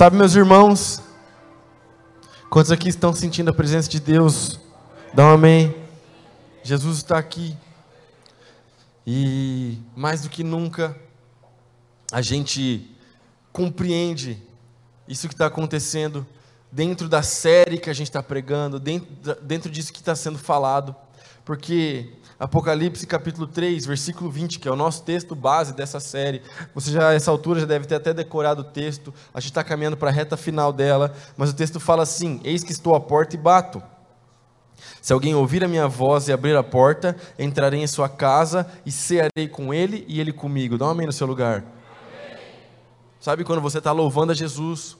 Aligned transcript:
Sabe, 0.00 0.16
meus 0.16 0.34
irmãos, 0.34 1.02
quantos 2.48 2.72
aqui 2.72 2.88
estão 2.88 3.12
sentindo 3.12 3.50
a 3.50 3.52
presença 3.52 3.86
de 3.86 4.00
Deus? 4.00 4.58
Dá 5.12 5.26
um 5.26 5.32
amém. 5.32 5.76
Jesus 6.62 6.96
está 6.96 7.18
aqui. 7.18 7.54
E 9.06 9.76
mais 9.94 10.22
do 10.22 10.30
que 10.30 10.42
nunca, 10.42 10.96
a 12.10 12.22
gente 12.22 12.90
compreende 13.52 14.42
isso 15.06 15.28
que 15.28 15.34
está 15.34 15.44
acontecendo 15.44 16.26
dentro 16.72 17.06
da 17.06 17.22
série 17.22 17.76
que 17.76 17.90
a 17.90 17.92
gente 17.92 18.08
está 18.08 18.22
pregando, 18.22 18.80
dentro, 18.80 19.06
dentro 19.42 19.70
disso 19.70 19.92
que 19.92 19.98
está 19.98 20.16
sendo 20.16 20.38
falado, 20.38 20.96
porque 21.44 22.10
Apocalipse 22.40 23.06
capítulo 23.06 23.46
3, 23.46 23.84
versículo 23.84 24.30
20, 24.30 24.60
que 24.60 24.66
é 24.66 24.70
o 24.70 24.76
nosso 24.76 25.02
texto 25.02 25.34
base 25.34 25.74
dessa 25.74 26.00
série. 26.00 26.40
Você 26.74 26.90
já, 26.90 27.12
essa 27.12 27.30
altura, 27.30 27.60
já 27.60 27.66
deve 27.66 27.84
ter 27.84 27.96
até 27.96 28.14
decorado 28.14 28.62
o 28.62 28.64
texto. 28.64 29.12
A 29.34 29.40
gente 29.40 29.50
está 29.50 29.62
caminhando 29.62 29.98
para 29.98 30.08
a 30.08 30.12
reta 30.12 30.38
final 30.38 30.72
dela. 30.72 31.14
Mas 31.36 31.50
o 31.50 31.54
texto 31.54 31.78
fala 31.78 32.02
assim: 32.02 32.40
Eis 32.42 32.64
que 32.64 32.72
estou 32.72 32.94
à 32.94 33.00
porta 33.00 33.36
e 33.36 33.38
bato. 33.38 33.82
Se 35.02 35.12
alguém 35.12 35.34
ouvir 35.34 35.62
a 35.62 35.68
minha 35.68 35.86
voz 35.86 36.28
e 36.28 36.32
abrir 36.32 36.56
a 36.56 36.62
porta, 36.62 37.14
entrarei 37.38 37.82
em 37.82 37.86
sua 37.86 38.08
casa 38.08 38.66
e 38.86 38.90
cearei 38.90 39.46
com 39.46 39.74
ele 39.74 40.06
e 40.08 40.18
ele 40.18 40.32
comigo. 40.32 40.78
Dá 40.78 40.86
um 40.86 40.90
amém 40.90 41.06
no 41.06 41.12
seu 41.12 41.26
lugar. 41.26 41.58
Amém. 41.58 42.38
Sabe 43.20 43.44
quando 43.44 43.60
você 43.60 43.76
está 43.76 43.92
louvando 43.92 44.32
a 44.32 44.34
Jesus, 44.34 44.96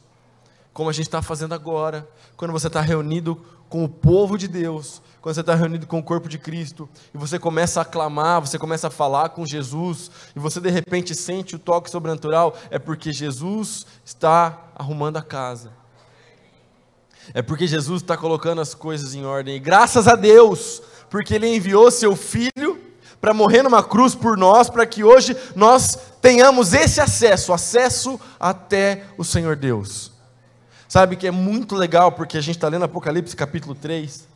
como 0.75 0.91
a 0.91 0.93
gente 0.93 1.07
está 1.07 1.23
fazendo 1.23 1.55
agora, 1.55 2.07
quando 2.37 2.53
você 2.53 2.67
está 2.67 2.83
reunido 2.83 3.41
com 3.67 3.83
o 3.83 3.89
povo 3.89 4.37
de 4.37 4.47
Deus, 4.47 5.01
quando 5.21 5.35
você 5.35 5.41
está 5.41 5.55
reunido 5.55 5.87
com 5.87 5.99
o 5.99 6.03
corpo 6.03 6.29
de 6.29 6.39
Cristo, 6.39 6.89
e 7.15 7.19
você 7.19 7.39
começa 7.39 7.81
a 7.81 7.85
clamar, 7.85 8.41
você 8.41 8.59
começa 8.59 8.87
a 8.87 8.91
falar 8.91 9.31
com 9.31 9.45
Jesus, 9.45 10.11
e 10.35 10.39
você 10.39 10.61
de 10.61 10.71
repente 10.71 11.15
sente 11.15 11.57
o 11.57 11.59
toque 11.59 11.91
sobrenatural, 11.91 12.57
é 12.71 12.79
porque 12.79 13.13
Jesus 13.13 13.87
está 14.05 14.59
arrumando 14.75 15.19
a 15.19 15.23
casa. 15.23 15.73
É 17.35 17.43
porque 17.43 17.67
Jesus 17.67 18.03
está 18.03 18.17
colocando 18.17 18.61
as 18.61 18.75
coisas 18.75 19.15
em 19.15 19.25
ordem. 19.25 19.57
E 19.57 19.61
graças 19.61 20.09
a 20.09 20.15
Deus, 20.15 20.83
porque 21.11 21.35
Ele 21.35 21.55
enviou 21.55 21.91
seu 21.91 22.17
Filho 22.17 22.81
para 23.21 23.35
morrer 23.35 23.63
numa 23.63 23.83
cruz 23.83 24.15
por 24.15 24.39
nós, 24.39 24.71
para 24.71 24.87
que 24.87 25.05
hoje 25.05 25.37
nós 25.55 25.99
tenhamos 26.23 26.73
esse 26.73 27.01
acesso, 27.01 27.53
acesso 27.53 28.19
até 28.39 29.05
o 29.19 29.25
Senhor 29.25 29.55
Deus. 29.55 30.11
Sabe 30.89 31.15
que 31.15 31.27
é 31.27 31.31
muito 31.31 31.77
legal, 31.77 32.11
porque 32.11 32.39
a 32.39 32.41
gente 32.41 32.57
está 32.57 32.69
lendo 32.69 32.87
Apocalipse 32.87 33.37
capítulo 33.37 33.75
3. 33.75 34.30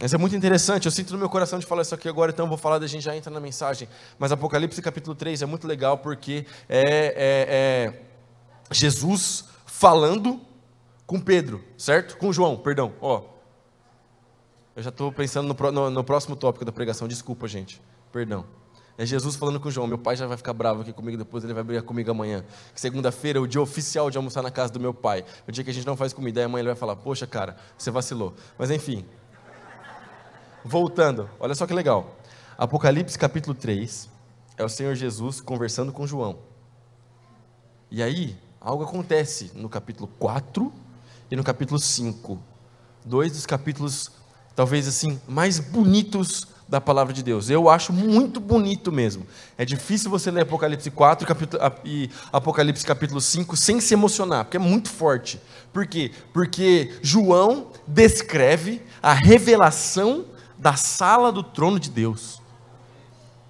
Mas 0.00 0.14
é 0.14 0.18
muito 0.18 0.34
interessante, 0.34 0.86
eu 0.86 0.90
sinto 0.90 1.12
no 1.12 1.18
meu 1.18 1.28
coração 1.28 1.58
de 1.58 1.66
falar 1.66 1.82
isso 1.82 1.94
aqui 1.94 2.08
agora, 2.08 2.32
então 2.32 2.46
eu 2.46 2.48
vou 2.48 2.56
falar, 2.56 2.82
a 2.82 2.86
gente 2.86 3.02
já 3.02 3.14
entra 3.14 3.30
na 3.30 3.38
mensagem. 3.38 3.86
Mas 4.18 4.32
Apocalipse 4.32 4.80
capítulo 4.80 5.14
3 5.14 5.42
é 5.42 5.46
muito 5.46 5.66
legal, 5.66 5.98
porque 5.98 6.46
é, 6.66 6.80
é, 6.80 7.94
é 7.94 8.74
Jesus 8.74 9.44
falando 9.66 10.40
com 11.06 11.20
Pedro, 11.20 11.62
certo? 11.76 12.16
Com 12.16 12.32
João, 12.32 12.56
perdão. 12.56 12.94
Ó, 12.98 13.24
eu 14.74 14.82
já 14.82 14.88
estou 14.88 15.12
pensando 15.12 15.52
no, 15.52 15.72
no, 15.72 15.90
no, 15.90 16.04
próximo 16.04 16.34
tópico 16.34 16.64
da 16.64 16.72
pregação. 16.72 17.06
Desculpa, 17.06 17.46
gente. 17.46 17.82
Perdão. 18.10 18.46
É 18.96 19.04
Jesus 19.04 19.36
falando 19.36 19.60
com 19.60 19.70
João. 19.70 19.86
Meu 19.86 19.98
pai 19.98 20.16
já 20.16 20.26
vai 20.26 20.36
ficar 20.36 20.54
bravo 20.54 20.80
aqui 20.80 20.92
comigo 20.92 21.18
depois, 21.18 21.44
ele 21.44 21.52
vai 21.52 21.62
brigar 21.62 21.82
comigo 21.82 22.10
amanhã. 22.10 22.44
Segunda-feira 22.74 23.38
é 23.38 23.42
o 23.42 23.46
dia 23.46 23.60
oficial 23.60 24.10
de 24.10 24.16
almoçar 24.16 24.42
na 24.42 24.50
casa 24.50 24.72
do 24.72 24.80
meu 24.80 24.94
pai. 24.94 25.24
O 25.46 25.52
dia 25.52 25.62
que 25.62 25.70
a 25.70 25.74
gente 25.74 25.86
não 25.86 25.96
faz 25.96 26.14
comida. 26.14 26.40
Aí 26.40 26.44
amanhã 26.46 26.62
ele 26.62 26.68
vai 26.68 26.76
falar: 26.76 26.96
Poxa, 26.96 27.26
cara, 27.26 27.56
você 27.76 27.90
vacilou. 27.90 28.34
Mas 28.56 28.70
enfim. 28.70 29.04
Voltando, 30.64 31.28
olha 31.38 31.54
só 31.54 31.66
que 31.66 31.72
legal. 31.72 32.16
Apocalipse 32.58 33.18
capítulo 33.18 33.54
3 33.54 34.08
é 34.58 34.64
o 34.64 34.68
Senhor 34.68 34.94
Jesus 34.94 35.40
conversando 35.40 35.90
com 35.90 36.06
João. 36.06 36.38
E 37.90 38.02
aí, 38.02 38.36
algo 38.60 38.84
acontece 38.84 39.50
no 39.54 39.68
capítulo 39.68 40.06
4 40.18 40.70
e 41.30 41.36
no 41.36 41.42
capítulo 41.42 41.80
5. 41.80 42.38
Dois 43.04 43.32
dos 43.32 43.46
capítulos, 43.46 44.10
talvez 44.54 44.86
assim, 44.86 45.18
mais 45.26 45.58
bonitos 45.58 46.46
da 46.68 46.80
palavra 46.80 47.12
de 47.12 47.22
Deus. 47.22 47.50
Eu 47.50 47.68
acho 47.68 47.92
muito 47.92 48.38
bonito 48.38 48.92
mesmo. 48.92 49.26
É 49.58 49.64
difícil 49.64 50.08
você 50.10 50.30
ler 50.30 50.42
Apocalipse 50.42 50.90
4 50.90 51.26
e 51.84 52.10
Apocalipse 52.32 52.84
capítulo 52.84 53.20
5 53.20 53.56
sem 53.56 53.80
se 53.80 53.94
emocionar, 53.94 54.44
porque 54.44 54.56
é 54.58 54.60
muito 54.60 54.88
forte. 54.88 55.40
Por 55.72 55.86
quê? 55.86 56.12
Porque 56.32 56.92
João 57.02 57.72
descreve 57.88 58.82
a 59.02 59.12
revelação 59.12 60.26
da 60.60 60.76
sala 60.76 61.32
do 61.32 61.42
trono 61.42 61.80
de 61.80 61.90
Deus. 61.90 62.40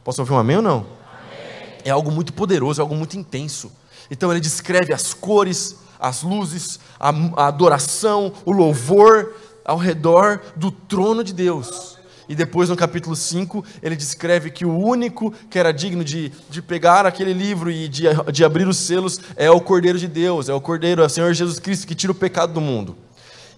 Posso 0.04 0.22
ouvir 0.22 0.32
um 0.32 0.38
amém 0.38 0.56
ou 0.56 0.62
não? 0.62 0.78
Amém. 0.78 1.74
É 1.84 1.90
algo 1.90 2.10
muito 2.10 2.32
poderoso, 2.32 2.80
é 2.80 2.82
algo 2.82 2.94
muito 2.94 3.18
intenso. 3.18 3.70
Então 4.10 4.30
ele 4.30 4.40
descreve 4.40 4.94
as 4.94 5.12
cores, 5.12 5.76
as 5.98 6.22
luzes, 6.22 6.80
a, 6.98 7.10
a 7.36 7.46
adoração, 7.48 8.32
o 8.44 8.52
louvor 8.52 9.34
ao 9.64 9.76
redor 9.76 10.40
do 10.56 10.70
trono 10.70 11.22
de 11.22 11.34
Deus. 11.34 11.98
E 12.28 12.34
depois, 12.34 12.68
no 12.68 12.76
capítulo 12.76 13.16
5, 13.16 13.64
ele 13.82 13.96
descreve 13.96 14.52
que 14.52 14.64
o 14.64 14.72
único 14.72 15.32
que 15.50 15.58
era 15.58 15.72
digno 15.72 16.04
de, 16.04 16.30
de 16.48 16.62
pegar 16.62 17.04
aquele 17.04 17.32
livro 17.32 17.72
e 17.72 17.88
de, 17.88 18.04
de 18.32 18.44
abrir 18.44 18.68
os 18.68 18.76
selos 18.76 19.20
é 19.34 19.50
o 19.50 19.60
Cordeiro 19.60 19.98
de 19.98 20.06
Deus, 20.06 20.48
é 20.48 20.54
o 20.54 20.60
Cordeiro, 20.60 21.02
é 21.02 21.06
o 21.06 21.08
Senhor 21.08 21.32
Jesus 21.34 21.58
Cristo 21.58 21.88
que 21.88 21.94
tira 21.94 22.12
o 22.12 22.14
pecado 22.14 22.52
do 22.52 22.60
mundo. 22.60 22.96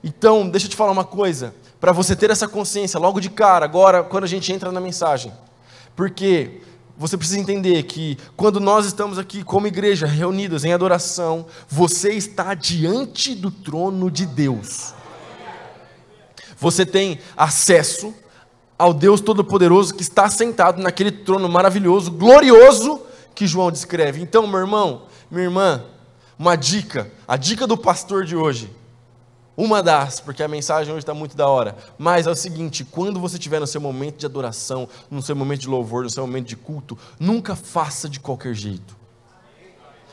Então, 0.02 0.48
deixa 0.48 0.66
eu 0.66 0.70
te 0.70 0.76
falar 0.76 0.90
uma 0.90 1.04
coisa, 1.04 1.54
para 1.82 1.90
você 1.90 2.14
ter 2.14 2.30
essa 2.30 2.46
consciência 2.46 3.00
logo 3.00 3.18
de 3.18 3.28
cara, 3.28 3.64
agora, 3.64 4.04
quando 4.04 4.22
a 4.22 4.28
gente 4.28 4.52
entra 4.52 4.70
na 4.70 4.80
mensagem. 4.80 5.32
Porque 5.96 6.60
você 6.96 7.16
precisa 7.16 7.40
entender 7.40 7.82
que 7.82 8.16
quando 8.36 8.60
nós 8.60 8.86
estamos 8.86 9.18
aqui 9.18 9.42
como 9.42 9.66
igreja 9.66 10.06
reunidos 10.06 10.64
em 10.64 10.72
adoração, 10.72 11.44
você 11.68 12.12
está 12.12 12.54
diante 12.54 13.34
do 13.34 13.50
trono 13.50 14.12
de 14.12 14.24
Deus. 14.24 14.94
Você 16.56 16.86
tem 16.86 17.18
acesso 17.36 18.14
ao 18.78 18.94
Deus 18.94 19.20
Todo-Poderoso 19.20 19.92
que 19.92 20.02
está 20.02 20.30
sentado 20.30 20.80
naquele 20.80 21.10
trono 21.10 21.48
maravilhoso, 21.48 22.12
glorioso 22.12 23.02
que 23.34 23.44
João 23.44 23.72
descreve. 23.72 24.22
Então, 24.22 24.46
meu 24.46 24.60
irmão, 24.60 25.06
minha 25.28 25.46
irmã, 25.46 25.84
uma 26.38 26.54
dica, 26.54 27.10
a 27.26 27.36
dica 27.36 27.66
do 27.66 27.76
pastor 27.76 28.24
de 28.24 28.36
hoje 28.36 28.70
uma 29.56 29.82
das, 29.82 30.20
porque 30.20 30.42
a 30.42 30.48
mensagem 30.48 30.92
hoje 30.92 31.02
está 31.02 31.14
muito 31.14 31.36
da 31.36 31.46
hora. 31.46 31.76
Mas 31.98 32.26
é 32.26 32.30
o 32.30 32.34
seguinte: 32.34 32.84
quando 32.84 33.20
você 33.20 33.36
estiver 33.36 33.60
no 33.60 33.66
seu 33.66 33.80
momento 33.80 34.18
de 34.18 34.26
adoração, 34.26 34.88
no 35.10 35.22
seu 35.22 35.36
momento 35.36 35.60
de 35.60 35.68
louvor, 35.68 36.04
no 36.04 36.10
seu 36.10 36.26
momento 36.26 36.46
de 36.46 36.56
culto, 36.56 36.96
nunca 37.18 37.54
faça 37.54 38.08
de 38.08 38.18
qualquer 38.18 38.54
jeito 38.54 39.01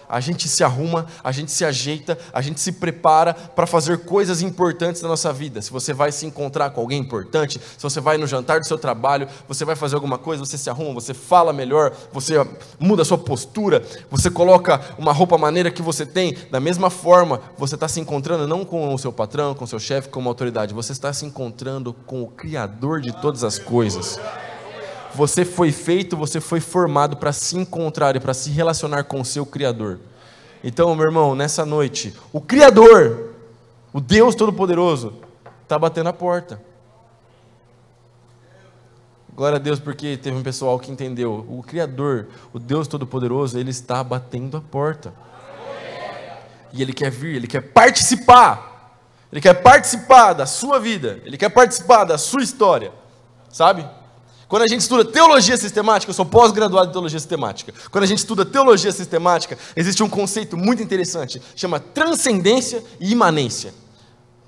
a 0.10 0.20
gente 0.20 0.50
se 0.50 0.64
arruma, 0.64 1.06
a 1.24 1.32
gente 1.32 1.52
se 1.52 1.64
ajeita, 1.64 2.18
a 2.34 2.42
gente 2.42 2.60
se 2.60 2.72
prepara 2.72 3.34
para 3.34 3.68
fazer 3.68 4.00
coisas 4.00 4.42
importantes 4.42 5.04
na 5.04 5.08
nossa 5.08 5.32
vida. 5.32 5.62
Se 5.62 5.72
você 5.72 5.94
vai 5.94 6.12
se 6.12 6.26
encontrar 6.26 6.72
com 6.72 6.82
alguém 6.82 7.00
importante, 7.00 7.60
se 7.60 7.84
você 7.84 8.02
vai 8.02 8.18
no 8.18 8.26
jantar 8.26 8.60
do 8.60 8.66
seu 8.66 8.78
trabalho, 8.78 9.28
você 9.48 9.64
vai 9.64 9.76
fazer 9.76 9.94
alguma 9.94 10.18
coisa, 10.18 10.44
você 10.44 10.58
se 10.58 10.70
arruma, 10.70 10.96
você 10.96 11.14
fala 11.14 11.54
melhor, 11.54 11.94
você 12.12 12.36
muda 12.80 13.04
a 13.04 13.06
sua 13.06 13.20
postura, 13.20 13.84
você 14.10 14.32
coloca 14.32 14.82
uma 14.98 15.14
roupa 15.14 15.38
maneira 15.38 15.70
que 15.70 15.82
você 15.82 16.06
tem. 16.06 16.36
Da 16.50 16.60
mesma 16.60 16.90
forma, 16.90 17.40
você 17.56 17.76
está 17.76 17.88
se 17.88 18.00
encontrando 18.00 18.48
não 18.48 18.66
com 18.66 18.92
o 18.92 18.98
seu 18.98 19.14
patrão, 19.14 19.54
com 19.54 19.66
o 19.66 19.68
seu 19.68 19.80
chefe, 19.80 20.10
com 20.10 20.20
uma 20.20 20.32
autoridade, 20.32 20.74
você 20.74 20.92
está 20.92 21.14
se 21.14 21.26
encontrando 21.26 21.94
com 21.94 22.24
o 22.24 22.28
Criador 22.28 23.00
de 23.00 23.12
todas 23.12 23.44
as 23.44 23.60
coisas. 23.60 24.20
Você 25.16 25.44
foi 25.44 25.72
feito, 25.72 26.16
você 26.16 26.40
foi 26.40 26.60
formado 26.60 27.18
para 27.18 27.34
se 27.34 27.58
encontrar 27.58 28.16
e 28.16 28.20
para 28.20 28.34
se 28.34 28.50
relacionar 28.50 29.04
com 29.04 29.22
o 29.22 29.26
seu 29.26 29.46
Criador. 29.46 30.00
Então, 30.64 30.94
meu 30.96 31.06
irmão, 31.06 31.36
nessa 31.36 31.66
noite, 31.66 32.14
o 32.32 32.42
Criador, 32.42 33.34
o 33.94 34.00
Deus 34.00 34.36
Todo-Poderoso, 34.36 35.16
está 35.64 35.80
batendo 35.80 36.10
a 36.10 36.14
porta. 36.14 36.62
Glória 39.34 39.56
a 39.56 39.60
Deus, 39.60 39.80
porque 39.80 40.18
teve 40.18 40.36
um 40.36 40.44
pessoal 40.44 40.78
que 40.78 40.92
entendeu. 40.92 41.46
O 41.48 41.64
Criador, 41.64 42.28
o 42.52 42.60
Deus 42.60 42.88
Todo-Poderoso, 42.88 43.58
Ele 43.58 43.70
está 43.70 44.04
batendo 44.04 44.58
a 44.58 44.62
porta. 44.62 45.14
E 46.74 46.82
Ele 46.82 46.92
quer 46.92 47.10
vir, 47.10 47.36
Ele 47.36 47.48
quer 47.48 47.62
participar. 47.62 48.98
Ele 49.32 49.40
quer 49.40 49.54
participar 49.54 50.34
da 50.34 50.46
sua 50.46 50.80
vida. 50.80 51.22
Ele 51.24 51.38
quer 51.38 51.50
participar 51.50 52.04
da 52.04 52.18
sua 52.18 52.44
história. 52.44 52.92
Sabe? 53.50 53.88
Quando 54.50 54.64
a 54.64 54.68
gente 54.68 54.82
estuda 54.82 55.06
teologia 55.06 55.56
sistemática, 55.56 56.10
eu 56.10 56.14
sou 56.16 56.26
pós-graduado 56.26 56.90
em 56.90 56.92
teologia 56.92 57.20
sistemática. 57.20 57.72
Quando 57.92 58.04
a 58.04 58.08
gente 58.08 58.18
estuda 58.18 58.44
teologia 58.44 58.92
sistemática, 58.92 59.56
existe 59.76 60.02
um 60.02 60.10
conceito 60.10 60.58
muito 60.58 60.82
interessante, 60.82 61.40
chama 61.56 61.80
transcendência 61.80 62.84
e 63.00 63.12
imanência. 63.12 63.72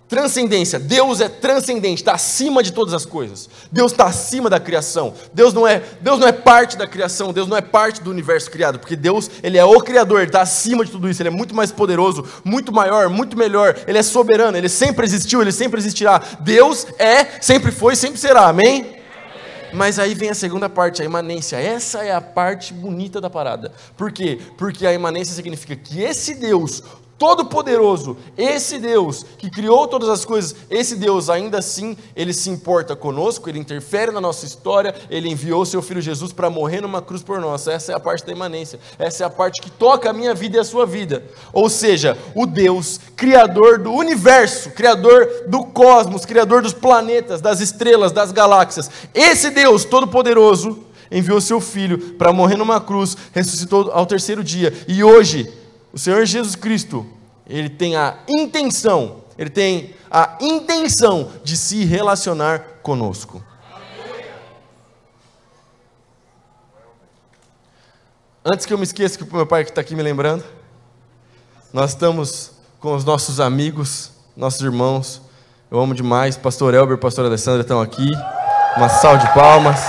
Transcendência, 0.09 0.80
Deus 0.80 1.21
é 1.21 1.30
transcendente, 1.30 2.01
está 2.01 2.13
acima 2.13 2.63
de 2.63 2.74
todas 2.74 2.95
as 2.95 3.06
coisas. 3.06 3.48
Deus 3.71 3.92
está 3.92 4.07
acima 4.07 4.50
da 4.50 4.59
criação. 4.59 5.13
Deus 5.33 5.53
não 5.53 5.65
é, 5.68 5.81
Deus 6.01 6.19
não 6.19 6.27
é 6.27 6.33
parte 6.33 6.75
da 6.75 6.86
criação. 6.86 7.31
Deus 7.31 7.48
não 7.48 7.56
é 7.56 7.62
parte 7.62 8.01
do 8.01 8.09
universo 8.09 8.51
criado, 8.51 8.77
porque 8.80 8.98
Deus 8.98 9.30
ele 9.42 9.57
é 9.57 9.63
o 9.63 9.80
criador. 9.80 10.24
Está 10.24 10.42
acima 10.42 10.83
de 10.83 10.92
tudo 10.92 11.09
isso. 11.09 11.21
Ele 11.21 11.30
é 11.30 11.31
muito 11.31 11.56
mais 11.56 11.71
poderoso, 11.71 12.27
muito 12.44 12.74
maior, 12.74 13.07
muito 13.07 13.38
melhor. 13.38 13.80
Ele 13.88 14.00
é 14.00 14.03
soberano. 14.03 14.57
Ele 14.57 14.68
sempre 14.68 15.06
existiu. 15.06 15.42
Ele 15.42 15.51
sempre 15.51 15.80
existirá. 15.80 16.21
Deus 16.42 16.88
é, 17.00 17.39
sempre 17.39 17.71
foi, 17.71 17.95
sempre 17.95 18.19
será. 18.19 18.50
Amém? 18.50 19.00
Mas 19.73 20.00
aí 20.00 20.13
vem 20.13 20.29
a 20.29 20.35
segunda 20.35 20.69
parte, 20.69 21.01
a 21.01 21.06
imanência. 21.06 21.57
Essa 21.57 22.03
é 22.03 22.13
a 22.13 22.21
parte 22.21 22.73
bonita 22.73 23.21
da 23.21 23.29
parada. 23.29 23.71
Por 23.95 24.12
quê? 24.12 24.39
Porque 24.57 24.85
a 24.85 24.94
imanência 24.94 25.33
significa 25.33 25.75
que 25.75 26.01
esse 26.01 26.35
Deus 26.35 26.83
Todo-Poderoso, 27.21 28.18
esse 28.35 28.79
Deus 28.79 29.23
que 29.38 29.47
criou 29.47 29.88
todas 29.88 30.09
as 30.09 30.25
coisas, 30.25 30.56
esse 30.71 30.95
Deus 30.95 31.29
ainda 31.29 31.59
assim, 31.59 31.95
ele 32.15 32.33
se 32.33 32.50
importa 32.50 32.95
conosco, 32.95 33.47
ele 33.47 33.59
interfere 33.59 34.09
na 34.09 34.19
nossa 34.19 34.44
história, 34.44 34.95
ele 35.07 35.29
enviou 35.29 35.63
seu 35.63 35.83
filho 35.83 36.01
Jesus 36.01 36.33
para 36.33 36.50
morrer 36.50 36.81
numa 36.81 37.00
cruz 37.00 37.21
por 37.21 37.39
nós. 37.39 37.68
Essa 37.68 37.91
é 37.91 37.95
a 37.95 38.00
parte 38.00 38.25
da 38.25 38.31
imanência, 38.31 38.79
essa 38.97 39.23
é 39.23 39.27
a 39.27 39.29
parte 39.29 39.62
que 39.62 39.69
toca 39.69 40.09
a 40.09 40.13
minha 40.13 40.33
vida 40.33 40.57
e 40.57 40.59
a 40.62 40.63
sua 40.63 40.83
vida. 40.83 41.23
Ou 41.53 41.69
seja, 41.69 42.18
o 42.33 42.47
Deus, 42.47 43.00
criador 43.15 43.77
do 43.77 43.94
universo, 43.94 44.71
criador 44.71 45.44
do 45.45 45.63
cosmos, 45.63 46.25
criador 46.25 46.63
dos 46.63 46.74
planetas, 46.74 47.39
das 47.39 47.59
estrelas, 47.59 48.12
das 48.12 48.31
galáxias. 48.31 48.89
Esse 49.13 49.51
Deus 49.51 49.85
todo-poderoso 49.85 50.85
enviou 51.12 51.39
seu 51.39 51.62
filho 51.62 52.15
para 52.15 52.33
morrer 52.33 52.57
numa 52.57 52.81
cruz, 52.81 53.15
ressuscitou 53.31 53.91
ao 53.91 54.07
terceiro 54.07 54.44
dia 54.44 54.74
e 54.88 55.03
hoje 55.03 55.61
o 55.93 55.99
Senhor 55.99 56.25
Jesus 56.25 56.55
Cristo, 56.55 57.05
ele 57.45 57.69
tem 57.69 57.95
a 57.95 58.17
intenção, 58.27 59.23
ele 59.38 59.49
tem 59.49 59.95
a 60.09 60.38
intenção 60.39 61.31
de 61.43 61.57
se 61.57 61.83
relacionar 61.83 62.59
conosco. 62.81 63.43
Antes 68.43 68.65
que 68.65 68.73
eu 68.73 68.77
me 68.77 68.83
esqueça 68.83 69.17
que 69.17 69.23
o 69.23 69.35
meu 69.35 69.45
pai 69.45 69.63
que 69.63 69.69
está 69.69 69.81
aqui 69.81 69.95
me 69.95 70.01
lembrando, 70.01 70.43
nós 71.71 71.91
estamos 71.91 72.51
com 72.79 72.95
os 72.95 73.05
nossos 73.05 73.39
amigos, 73.39 74.11
nossos 74.35 74.61
irmãos. 74.61 75.21
Eu 75.69 75.79
amo 75.79 75.93
demais. 75.93 76.35
Pastor 76.35 76.73
Elber, 76.73 76.97
Pastor 76.97 77.25
Alessandra 77.25 77.61
estão 77.61 77.79
aqui. 77.79 78.09
Uma 78.75 78.89
salva 78.89 79.19
de 79.19 79.33
palmas. 79.33 79.79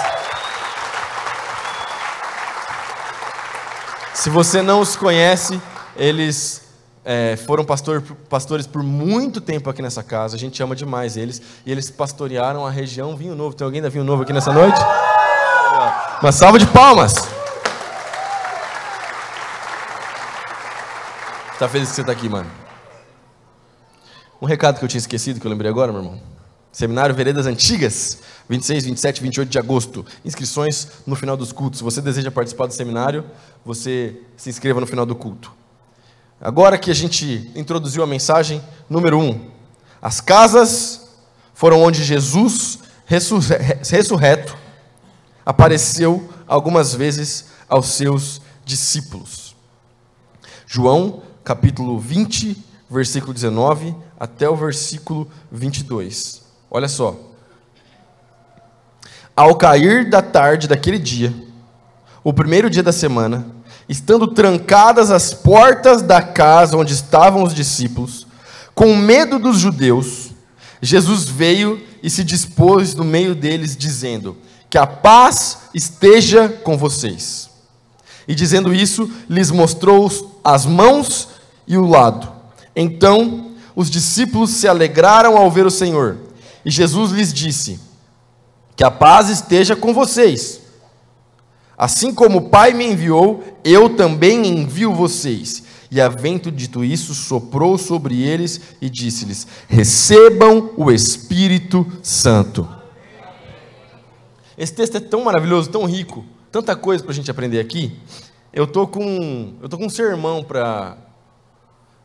Se 4.12 4.28
você 4.28 4.60
não 4.60 4.80
os 4.80 4.94
conhece, 4.94 5.60
eles 5.96 6.62
é, 7.04 7.36
foram 7.36 7.64
pastor, 7.64 8.02
pastores 8.28 8.66
por 8.66 8.82
muito 8.82 9.40
tempo 9.40 9.68
aqui 9.68 9.82
nessa 9.82 10.02
casa, 10.02 10.36
a 10.36 10.38
gente 10.38 10.62
ama 10.62 10.76
demais 10.76 11.16
eles, 11.16 11.42
e 11.66 11.72
eles 11.72 11.90
pastorearam 11.90 12.66
a 12.66 12.70
região 12.70 13.16
Vinho 13.16 13.34
Novo. 13.34 13.54
Tem 13.54 13.64
alguém 13.64 13.82
da 13.82 13.88
Vinho 13.88 14.04
Novo 14.04 14.22
aqui 14.22 14.32
nessa 14.32 14.52
noite? 14.52 14.78
Uma 16.20 16.32
salva 16.32 16.58
de 16.58 16.66
palmas! 16.66 17.14
Tá 21.58 21.68
feliz 21.68 21.90
que 21.90 21.94
você 21.94 22.00
está 22.00 22.12
aqui, 22.12 22.28
mano? 22.28 22.50
Um 24.40 24.46
recado 24.46 24.78
que 24.78 24.84
eu 24.84 24.88
tinha 24.88 24.98
esquecido, 24.98 25.38
que 25.38 25.46
eu 25.46 25.50
lembrei 25.50 25.70
agora, 25.70 25.92
meu 25.92 26.02
irmão. 26.02 26.20
Seminário 26.72 27.14
Veredas 27.14 27.46
Antigas, 27.46 28.18
26, 28.48 28.86
27 28.86 29.22
28 29.22 29.48
de 29.48 29.58
agosto. 29.58 30.04
Inscrições 30.24 30.88
no 31.06 31.14
final 31.14 31.36
dos 31.36 31.52
cultos. 31.52 31.78
Se 31.78 31.84
você 31.84 32.00
deseja 32.00 32.30
participar 32.30 32.66
do 32.66 32.72
seminário, 32.72 33.24
você 33.64 34.20
se 34.36 34.50
inscreva 34.50 34.80
no 34.80 34.86
final 34.86 35.06
do 35.06 35.14
culto. 35.14 35.52
Agora 36.44 36.76
que 36.76 36.90
a 36.90 36.94
gente 36.94 37.52
introduziu 37.54 38.02
a 38.02 38.06
mensagem, 38.06 38.60
número 38.90 39.16
um, 39.16 39.48
as 40.02 40.20
casas 40.20 41.08
foram 41.54 41.80
onde 41.80 42.02
Jesus, 42.02 42.80
ressurreto, 43.06 44.56
apareceu 45.46 46.28
algumas 46.44 46.92
vezes 46.96 47.46
aos 47.68 47.86
seus 47.90 48.42
discípulos. 48.64 49.54
João, 50.66 51.22
capítulo 51.44 52.00
20, 52.00 52.60
versículo 52.90 53.32
19 53.32 53.94
até 54.18 54.48
o 54.48 54.56
versículo 54.56 55.30
22. 55.52 56.42
Olha 56.68 56.88
só. 56.88 57.16
Ao 59.36 59.54
cair 59.54 60.10
da 60.10 60.20
tarde 60.20 60.66
daquele 60.66 60.98
dia, 60.98 61.32
o 62.24 62.32
primeiro 62.32 62.68
dia 62.68 62.82
da 62.82 62.92
semana, 62.92 63.46
estando 63.88 64.28
trancadas 64.28 65.10
as 65.10 65.34
portas 65.34 66.02
da 66.02 66.22
casa 66.22 66.76
onde 66.76 66.92
estavam 66.92 67.42
os 67.42 67.54
discípulos, 67.54 68.26
com 68.74 68.96
medo 68.96 69.38
dos 69.38 69.58
judeus, 69.58 70.30
Jesus 70.80 71.24
veio 71.24 71.80
e 72.02 72.10
se 72.10 72.24
dispôs 72.24 72.94
no 72.94 73.04
meio 73.04 73.34
deles, 73.34 73.76
dizendo: 73.76 74.36
Que 74.68 74.76
a 74.76 74.86
paz 74.86 75.58
esteja 75.72 76.48
com 76.48 76.76
vocês. 76.76 77.50
E 78.26 78.34
dizendo 78.34 78.74
isso, 78.74 79.10
lhes 79.28 79.50
mostrou 79.50 80.10
as 80.42 80.64
mãos 80.64 81.28
e 81.66 81.76
o 81.76 81.86
lado. 81.86 82.32
Então 82.74 83.52
os 83.74 83.90
discípulos 83.90 84.50
se 84.50 84.66
alegraram 84.66 85.36
ao 85.36 85.50
ver 85.50 85.66
o 85.66 85.70
Senhor. 85.70 86.18
E 86.64 86.70
Jesus 86.70 87.12
lhes 87.12 87.32
disse: 87.32 87.78
Que 88.74 88.84
a 88.84 88.90
paz 88.90 89.28
esteja 89.28 89.76
com 89.76 89.94
vocês. 89.94 90.61
Assim 91.82 92.14
como 92.14 92.38
o 92.38 92.48
Pai 92.48 92.72
me 92.72 92.86
enviou, 92.86 93.42
eu 93.64 93.96
também 93.96 94.46
envio 94.46 94.94
vocês. 94.94 95.64
E 95.90 96.00
havendo 96.00 96.48
dito 96.48 96.84
isso, 96.84 97.12
soprou 97.12 97.76
sobre 97.76 98.22
eles 98.22 98.60
e 98.80 98.88
disse-lhes: 98.88 99.48
Recebam 99.66 100.70
o 100.76 100.92
Espírito 100.92 101.84
Santo. 102.00 102.68
Esse 104.56 104.72
texto 104.72 104.96
é 104.96 105.00
tão 105.00 105.24
maravilhoso, 105.24 105.70
tão 105.70 105.84
rico, 105.84 106.24
tanta 106.52 106.76
coisa 106.76 107.02
para 107.02 107.10
a 107.10 107.16
gente 107.16 107.28
aprender 107.32 107.58
aqui. 107.58 107.98
Eu 108.52 108.68
tô 108.68 108.86
com, 108.86 109.54
eu 109.60 109.68
tô 109.68 109.76
com 109.76 109.86
um 109.86 109.90
sermão 109.90 110.44
para 110.44 110.96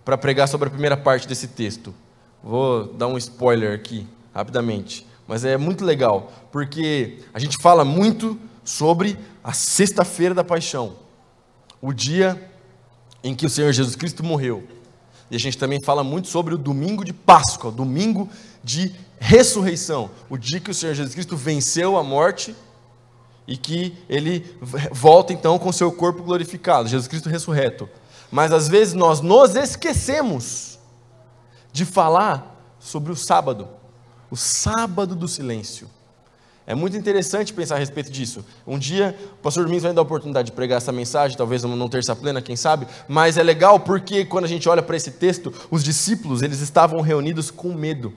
para 0.03 0.18
pregar 0.18 0.47
sobre 0.47 0.69
a 0.69 0.71
primeira 0.71 0.97
parte 0.97 1.27
desse 1.27 1.50
texto. 1.50 1.94
Vou 2.44 2.85
dar 2.94 3.06
um 3.06 3.18
spoiler 3.19 3.75
aqui, 3.75 4.07
rapidamente. 4.33 5.06
Mas 5.27 5.45
é 5.45 5.56
muito 5.56 5.85
legal, 5.85 6.31
porque 6.51 7.19
a 7.31 7.38
gente 7.38 7.57
fala 7.57 7.85
muito 7.85 8.39
sobre 8.68 9.18
a 9.42 9.54
sexta-feira 9.54 10.36
da 10.36 10.44
paixão, 10.44 10.98
o 11.81 11.94
dia 11.94 12.52
em 13.24 13.34
que 13.34 13.46
o 13.46 13.50
Senhor 13.50 13.72
Jesus 13.72 13.96
Cristo 13.96 14.25
morreu. 14.25 14.68
E 15.31 15.38
a 15.38 15.40
gente 15.40 15.58
também 15.58 15.81
fala 15.81 16.04
muito 16.04 16.28
sobre 16.28 16.54
o 16.54 16.58
domingo 16.58 17.06
de 17.06 17.14
Páscoa, 17.14 17.69
o 17.69 17.74
domingo 17.74 18.30
de 18.62 18.94
ressurreição, 19.19 20.10
o 20.30 20.38
dia 20.38 20.60
que 20.60 20.69
o 20.69 20.74
Senhor 20.74 20.94
Jesus 20.94 21.14
Cristo 21.14 21.38
venceu 21.38 21.98
a 21.98 22.04
morte 22.04 22.54
e 23.48 23.56
que 23.56 23.98
ele 24.10 24.46
volta 24.92 25.31
então 25.31 25.58
com 25.58 25.72
seu 25.72 25.90
corpo 25.90 26.22
glorificado, 26.22 26.90
Jesus 26.90 27.08
Cristo 27.08 27.30
ressurreto. 27.30 27.88
Mas 28.30 28.52
às 28.52 28.68
vezes 28.68 28.94
nós 28.94 29.22
nos 29.22 29.56
esquecemos 29.56 30.78
de 31.72 31.86
falar 31.86 32.75
sobre 32.80 33.14
o 33.14 33.16
sábado, 33.16 33.69
o 34.30 34.36
sábado 34.36 35.16
do 35.16 35.25
silêncio. 35.25 35.90
É 36.69 36.75
muito 36.75 36.98
interessante 36.98 37.54
pensar 37.54 37.75
a 37.75 37.80
respeito 37.80 38.12
disso. 38.12 38.44
Um 38.68 38.78
dia, 38.78 39.18
o 39.36 39.38
pastor 39.38 39.64
Domingos 39.64 39.83
vai 39.83 39.94
dar 39.94 40.02
a 40.02 40.04
oportunidade 40.04 40.47
de 40.47 40.52
pregar 40.52 40.80
essa 40.80 40.92
mensagem, 40.92 41.38
talvez 41.38 41.64
não 41.64 41.88
terça 41.88 42.14
plena, 42.14 42.42
quem 42.42 42.57
sabe, 42.57 42.86
mas 43.07 43.38
é 43.38 43.42
legal 43.42 43.80
porque 43.80 44.26
quando 44.26 44.44
a 44.44 44.50
gente 44.50 44.68
olha 44.68 44.81
para 44.81 44.97
esse 44.97 45.12
texto, 45.12 45.54
os 45.71 45.81
discípulos, 45.81 46.42
eles 46.42 46.59
estavam 46.59 47.00
reunidos 47.00 47.50
com 47.50 47.74
medo. 47.74 48.14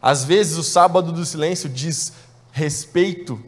Às 0.00 0.24
vezes 0.24 0.56
o 0.56 0.62
sábado 0.62 1.12
do 1.12 1.22
silêncio 1.26 1.68
diz 1.68 2.14
respeito 2.50 3.38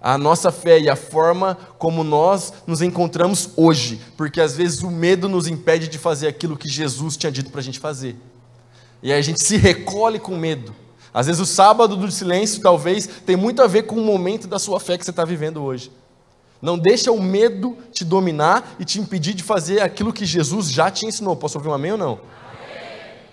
à 0.00 0.18
nossa 0.18 0.50
fé 0.50 0.80
e 0.80 0.90
à 0.90 0.96
forma 0.96 1.56
como 1.78 2.02
nós 2.02 2.52
nos 2.66 2.82
encontramos 2.82 3.50
hoje, 3.56 4.00
porque 4.16 4.40
às 4.40 4.56
vezes 4.56 4.82
o 4.82 4.90
medo 4.90 5.28
nos 5.28 5.46
impede 5.46 5.86
de 5.86 5.96
fazer 5.96 6.26
aquilo 6.26 6.56
que 6.56 6.68
Jesus 6.68 7.16
tinha 7.16 7.30
dito 7.30 7.50
para 7.50 7.60
a 7.60 7.64
gente 7.64 7.78
fazer. 7.78 8.16
E 9.00 9.12
aí 9.12 9.18
a 9.20 9.22
gente 9.22 9.40
se 9.44 9.56
recolhe 9.56 10.18
com 10.18 10.36
medo. 10.36 10.74
Às 11.14 11.26
vezes 11.26 11.40
o 11.40 11.46
sábado 11.46 11.96
do 11.96 12.10
silêncio 12.10 12.60
talvez 12.60 13.06
tem 13.24 13.36
muito 13.36 13.62
a 13.62 13.68
ver 13.68 13.84
com 13.84 13.94
o 13.94 14.04
momento 14.04 14.48
da 14.48 14.58
sua 14.58 14.80
fé 14.80 14.98
que 14.98 15.04
você 15.04 15.10
está 15.10 15.24
vivendo 15.24 15.62
hoje. 15.62 15.92
Não 16.60 16.76
deixa 16.76 17.12
o 17.12 17.22
medo 17.22 17.78
te 17.92 18.04
dominar 18.04 18.74
e 18.80 18.84
te 18.84 18.98
impedir 18.98 19.32
de 19.32 19.44
fazer 19.44 19.80
aquilo 19.80 20.12
que 20.12 20.26
Jesus 20.26 20.72
já 20.72 20.90
te 20.90 21.06
ensinou. 21.06 21.36
Posso 21.36 21.56
ouvir 21.56 21.68
um 21.68 21.74
amém 21.74 21.92
ou 21.92 21.98
não? 21.98 22.20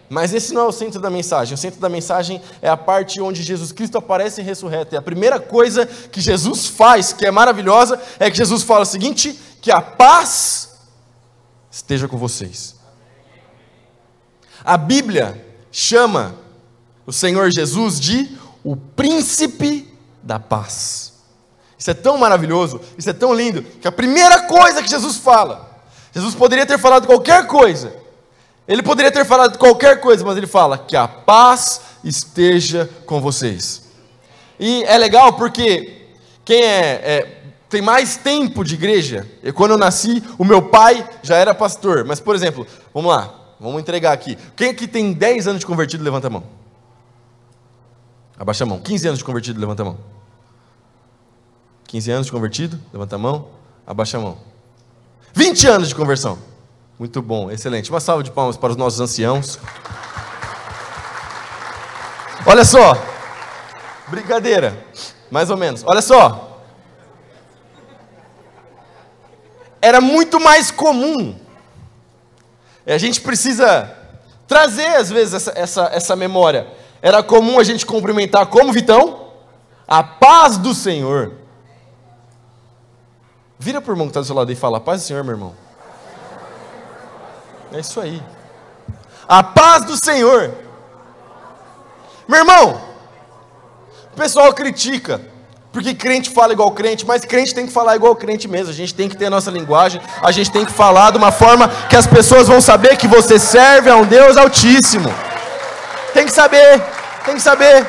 Mas 0.08 0.34
esse 0.34 0.54
não 0.54 0.64
é 0.64 0.66
o 0.66 0.72
centro 0.74 1.00
da 1.00 1.10
mensagem. 1.10 1.56
O 1.56 1.58
centro 1.58 1.80
da 1.80 1.88
mensagem 1.88 2.42
é 2.62 2.70
a 2.70 2.76
parte 2.76 3.22
onde 3.22 3.42
Jesus 3.42 3.72
Cristo 3.72 3.98
aparece 3.98 4.42
ressurreto. 4.42 4.94
E 4.94 4.98
a 4.98 5.02
primeira 5.02 5.40
coisa 5.40 5.86
que 5.86 6.20
Jesus 6.20 6.68
faz, 6.68 7.14
que 7.14 7.26
é 7.26 7.32
maravilhosa, 7.32 8.00
é 8.20 8.30
que 8.30 8.38
Jesus 8.38 8.62
fala 8.62 8.82
o 8.82 8.86
seguinte: 8.86 9.40
que 9.62 9.72
a 9.72 9.82
paz 9.82 10.76
esteja 11.72 12.10
com 12.10 12.18
vocês. 12.18 12.76
A 14.64 14.76
Bíblia 14.76 15.44
chama 15.72 16.36
o 17.06 17.12
Senhor 17.12 17.52
Jesus 17.52 18.00
de 18.00 18.38
o 18.64 18.76
príncipe 18.76 19.92
da 20.22 20.40
paz. 20.40 21.14
Isso 21.78 21.90
é 21.90 21.96
tão 21.96 22.18
maravilhoso, 22.18 22.80
isso 22.98 23.10
é 23.10 23.14
tão 23.14 23.34
lindo, 23.34 23.64
que 23.64 23.88
a 23.88 23.92
primeira 23.92 24.44
coisa 24.44 24.84
que 24.84 24.90
Jesus 24.90 25.18
fala, 25.18 25.82
Jesus 26.14 26.36
poderia 26.36 26.66
ter 26.66 26.78
falado 26.78 27.08
qualquer 27.08 27.48
coisa, 27.48 27.92
ele 28.68 28.84
poderia 28.84 29.12
ter 29.12 29.26
falado 29.26 29.58
qualquer 29.58 30.00
coisa, 30.00 30.24
mas 30.24 30.38
ele 30.38 30.46
fala 30.46 30.78
que 30.78 30.96
a 30.96 31.08
paz 31.08 31.82
esteja 32.04 32.88
com 33.06 33.20
vocês. 33.20 33.84
E 34.60 34.84
é 34.84 34.96
legal 34.98 35.34
porque 35.34 36.08
quem 36.46 36.62
é, 36.64 37.02
é 37.04 37.38
tem 37.68 37.82
mais 37.82 38.18
tempo 38.18 38.64
de 38.64 38.76
igreja, 38.76 39.28
e 39.42 39.52
quando 39.52 39.72
eu 39.72 39.78
nasci, 39.78 40.22
o 40.38 40.44
meu 40.44 40.62
pai 40.62 41.08
já 41.24 41.38
era 41.38 41.56
pastor, 41.56 42.06
mas 42.06 42.20
por 42.20 42.36
exemplo, 42.36 42.68
vamos 42.94 43.10
lá, 43.10 43.34
vamos 43.60 43.82
entregar 43.82 44.12
aqui. 44.12 44.38
Quem 44.56 44.70
aqui 44.70 44.88
tem 44.88 45.14
10 45.14 45.48
anos 45.48 45.62
de 45.62 45.66
convertido, 45.66 46.04
levanta 46.04 46.28
a 46.28 46.30
mão. 46.30 46.61
Abaixa 48.42 48.64
a 48.64 48.68
mão. 48.68 48.80
15 48.80 49.08
anos 49.08 49.20
de 49.20 49.24
convertido, 49.24 49.60
levanta 49.60 49.84
a 49.84 49.86
mão. 49.86 50.00
15 51.86 52.12
anos 52.12 52.26
de 52.26 52.32
convertido, 52.32 52.82
levanta 52.92 53.16
a 53.16 53.20
mão. 53.20 53.50
Abaixa 53.86 54.18
a 54.18 54.20
mão. 54.20 54.36
20 55.32 55.68
anos 55.68 55.90
de 55.90 55.94
conversão. 55.94 56.40
Muito 56.98 57.22
bom, 57.22 57.52
excelente. 57.52 57.92
Uma 57.92 58.00
salva 58.00 58.24
de 58.24 58.32
palmas 58.32 58.58
para 58.58 58.72
os 58.72 58.76
nossos 58.76 59.00
anciãos. 59.00 59.60
Olha 62.44 62.66
só, 62.66 62.98
brincadeira, 64.08 64.88
mais 65.30 65.52
ou 65.52 65.56
menos. 65.56 65.84
Olha 65.86 66.02
só, 66.02 66.64
era 69.80 70.02
muito 70.02 70.40
mais 70.40 70.72
comum. 70.72 71.40
E 72.88 72.92
a 72.92 72.98
gente 72.98 73.22
precisa 73.22 73.96
trazer 74.48 74.96
às 74.96 75.12
vezes 75.12 75.36
essa, 75.36 75.54
essa, 75.56 75.90
essa 75.94 76.16
memória. 76.16 76.81
Era 77.02 77.24
comum 77.24 77.60
a 77.60 77.64
gente 77.64 77.86
cumprimentar 77.86 78.46
como 78.46 78.72
Vitão? 78.72 79.32
A 79.88 80.04
paz 80.04 80.58
do 80.58 80.74
Senhor. 80.74 81.34
Vira 83.58 83.82
para 83.82 83.92
o 83.92 83.94
irmão 83.94 84.08
que 84.08 84.12
está 84.12 84.22
do 84.22 84.26
seu 84.26 84.36
lado 84.36 84.52
e 84.52 84.56
fala: 84.56 84.80
paz 84.80 85.02
do 85.02 85.08
Senhor, 85.08 85.24
meu 85.24 85.34
irmão. 85.34 85.54
É 87.74 87.80
isso 87.80 88.00
aí. 88.00 88.22
A 89.28 89.42
paz 89.42 89.86
do 89.86 89.96
Senhor. 90.04 90.52
Meu 92.28 92.40
irmão, 92.40 92.82
o 94.14 94.16
pessoal 94.16 94.54
critica, 94.54 95.22
porque 95.72 95.94
crente 95.94 96.30
fala 96.30 96.54
igual 96.54 96.72
crente, 96.72 97.06
mas 97.06 97.26
crente 97.26 97.54
tem 97.54 97.66
que 97.66 97.74
falar 97.74 97.96
igual 97.96 98.16
crente 98.16 98.48
mesmo. 98.48 98.70
A 98.70 98.74
gente 98.74 98.94
tem 98.94 99.10
que 99.10 99.18
ter 99.18 99.26
a 99.26 99.30
nossa 99.30 99.50
linguagem, 99.52 100.02
a 100.22 100.32
gente 100.32 100.52
tem 100.52 100.66
que 100.66 100.72
falar 100.72 101.12
de 101.12 101.18
uma 101.18 101.32
forma 101.32 101.68
que 101.90 101.96
as 101.96 102.08
pessoas 102.08 102.48
vão 102.48 102.62
saber 102.62 102.96
que 102.98 103.08
você 103.08 103.40
serve 103.40 103.90
a 103.90 103.96
um 103.96 104.06
Deus 104.06 104.38
Altíssimo. 104.38 105.10
Que 106.32 106.36
saber, 106.36 106.82
tem 107.26 107.36
que 107.36 107.42
saber. 107.42 107.86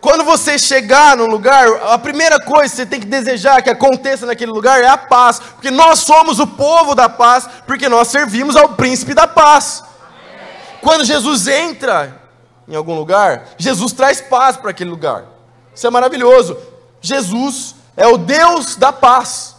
Quando 0.00 0.22
você 0.22 0.56
chegar 0.56 1.16
no 1.16 1.26
lugar, 1.26 1.66
a 1.90 1.98
primeira 1.98 2.38
coisa 2.38 2.70
que 2.70 2.76
você 2.76 2.86
tem 2.86 3.00
que 3.00 3.06
desejar 3.06 3.60
que 3.60 3.68
aconteça 3.68 4.24
naquele 4.24 4.52
lugar 4.52 4.80
é 4.84 4.86
a 4.86 4.96
paz, 4.96 5.40
porque 5.40 5.68
nós 5.68 5.98
somos 5.98 6.38
o 6.38 6.46
povo 6.46 6.94
da 6.94 7.08
paz, 7.08 7.48
porque 7.66 7.88
nós 7.88 8.06
servimos 8.06 8.54
ao 8.54 8.68
príncipe 8.74 9.14
da 9.14 9.26
paz. 9.26 9.82
Quando 10.80 11.04
Jesus 11.04 11.48
entra 11.48 12.22
em 12.68 12.76
algum 12.76 12.94
lugar, 12.94 13.48
Jesus 13.58 13.92
traz 13.92 14.20
paz 14.20 14.56
para 14.56 14.70
aquele 14.70 14.90
lugar. 14.90 15.24
Isso 15.74 15.88
é 15.88 15.90
maravilhoso. 15.90 16.56
Jesus 17.00 17.74
é 17.96 18.06
o 18.06 18.16
Deus 18.16 18.76
da 18.76 18.92
paz. 18.92 19.56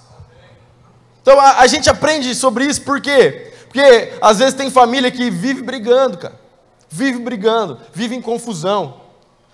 Então 1.21 1.37
a, 1.37 1.59
a 1.59 1.67
gente 1.67 1.89
aprende 1.89 2.33
sobre 2.33 2.63
isso 2.63 2.83
por 2.83 3.01
quê? 3.01 3.52
Porque 3.73 4.13
às 4.21 4.37
vezes 4.37 4.53
tem 4.53 4.69
família 4.69 5.09
que 5.09 5.31
vive 5.31 5.63
brigando, 5.63 6.19
cara. 6.19 6.39
Vive 6.87 7.17
brigando, 7.17 7.79
vive 7.91 8.15
em 8.15 8.21
confusão. 8.21 9.01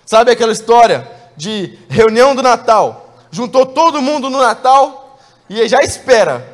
Sabe 0.06 0.30
aquela 0.30 0.52
história 0.52 1.10
de 1.38 1.80
reunião 1.88 2.36
do 2.36 2.44
Natal? 2.44 3.16
Juntou 3.32 3.66
todo 3.66 4.02
mundo 4.02 4.30
no 4.30 4.40
Natal 4.40 5.18
e 5.50 5.66
já 5.70 5.82
espera. 5.82 6.46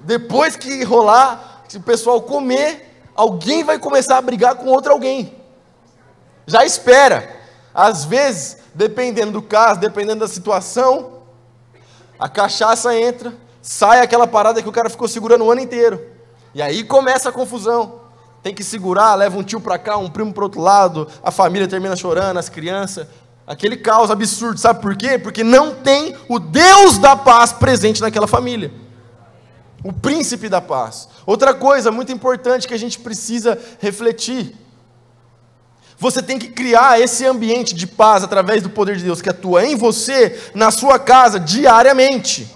Depois 0.00 0.54
que 0.54 0.84
rolar, 0.84 1.62
se 1.66 1.78
o 1.78 1.82
pessoal 1.82 2.20
comer, 2.20 3.02
alguém 3.14 3.64
vai 3.64 3.78
começar 3.78 4.18
a 4.18 4.22
brigar 4.22 4.56
com 4.56 4.66
outro 4.66 4.92
alguém. 4.92 5.34
Já 6.46 6.66
espera. 6.66 7.34
Às 7.74 8.04
vezes, 8.04 8.58
dependendo 8.74 9.32
do 9.32 9.40
caso, 9.40 9.80
dependendo 9.80 10.20
da 10.20 10.28
situação, 10.28 11.22
a 12.18 12.28
cachaça 12.28 12.94
entra, 12.94 13.32
sai 13.62 14.00
aquela 14.00 14.26
parada 14.26 14.60
que 14.60 14.68
o 14.68 14.72
cara 14.72 14.90
ficou 14.90 15.08
segurando 15.08 15.46
o 15.46 15.50
ano 15.50 15.62
inteiro. 15.62 16.12
E 16.54 16.60
aí 16.62 16.84
começa 16.84 17.28
a 17.28 17.32
confusão 17.32 18.02
tem 18.42 18.52
que 18.52 18.64
segurar, 18.64 19.14
leva 19.14 19.38
um 19.38 19.42
tio 19.42 19.60
para 19.60 19.78
cá, 19.78 19.96
um 19.96 20.10
primo 20.10 20.32
para 20.32 20.42
outro 20.42 20.60
lado, 20.60 21.06
a 21.22 21.30
família 21.30 21.68
termina 21.68 21.94
chorando, 21.94 22.38
as 22.38 22.48
crianças. 22.48 23.06
Aquele 23.46 23.76
caos 23.76 24.10
absurdo, 24.10 24.58
sabe 24.58 24.80
por 24.80 24.96
quê? 24.96 25.18
Porque 25.18 25.44
não 25.44 25.74
tem 25.76 26.16
o 26.28 26.38
Deus 26.38 26.98
da 26.98 27.14
paz 27.14 27.52
presente 27.52 28.00
naquela 28.00 28.26
família. 28.26 28.72
O 29.84 29.92
príncipe 29.92 30.48
da 30.48 30.60
paz. 30.60 31.08
Outra 31.24 31.54
coisa 31.54 31.90
muito 31.90 32.12
importante 32.12 32.66
que 32.66 32.74
a 32.74 32.78
gente 32.78 32.98
precisa 32.98 33.58
refletir. 33.80 34.56
Você 35.98 36.20
tem 36.20 36.38
que 36.38 36.48
criar 36.48 37.00
esse 37.00 37.24
ambiente 37.24 37.74
de 37.74 37.86
paz 37.86 38.24
através 38.24 38.62
do 38.62 38.70
poder 38.70 38.96
de 38.96 39.04
Deus 39.04 39.22
que 39.22 39.28
atua 39.28 39.64
em 39.64 39.76
você, 39.76 40.40
na 40.52 40.72
sua 40.72 40.98
casa, 40.98 41.38
diariamente. 41.38 42.52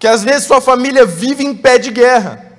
Que 0.00 0.08
às 0.08 0.24
vezes 0.24 0.48
sua 0.48 0.62
família 0.62 1.04
vive 1.04 1.44
em 1.44 1.54
pé 1.54 1.78
de 1.78 1.90
guerra. 1.90 2.50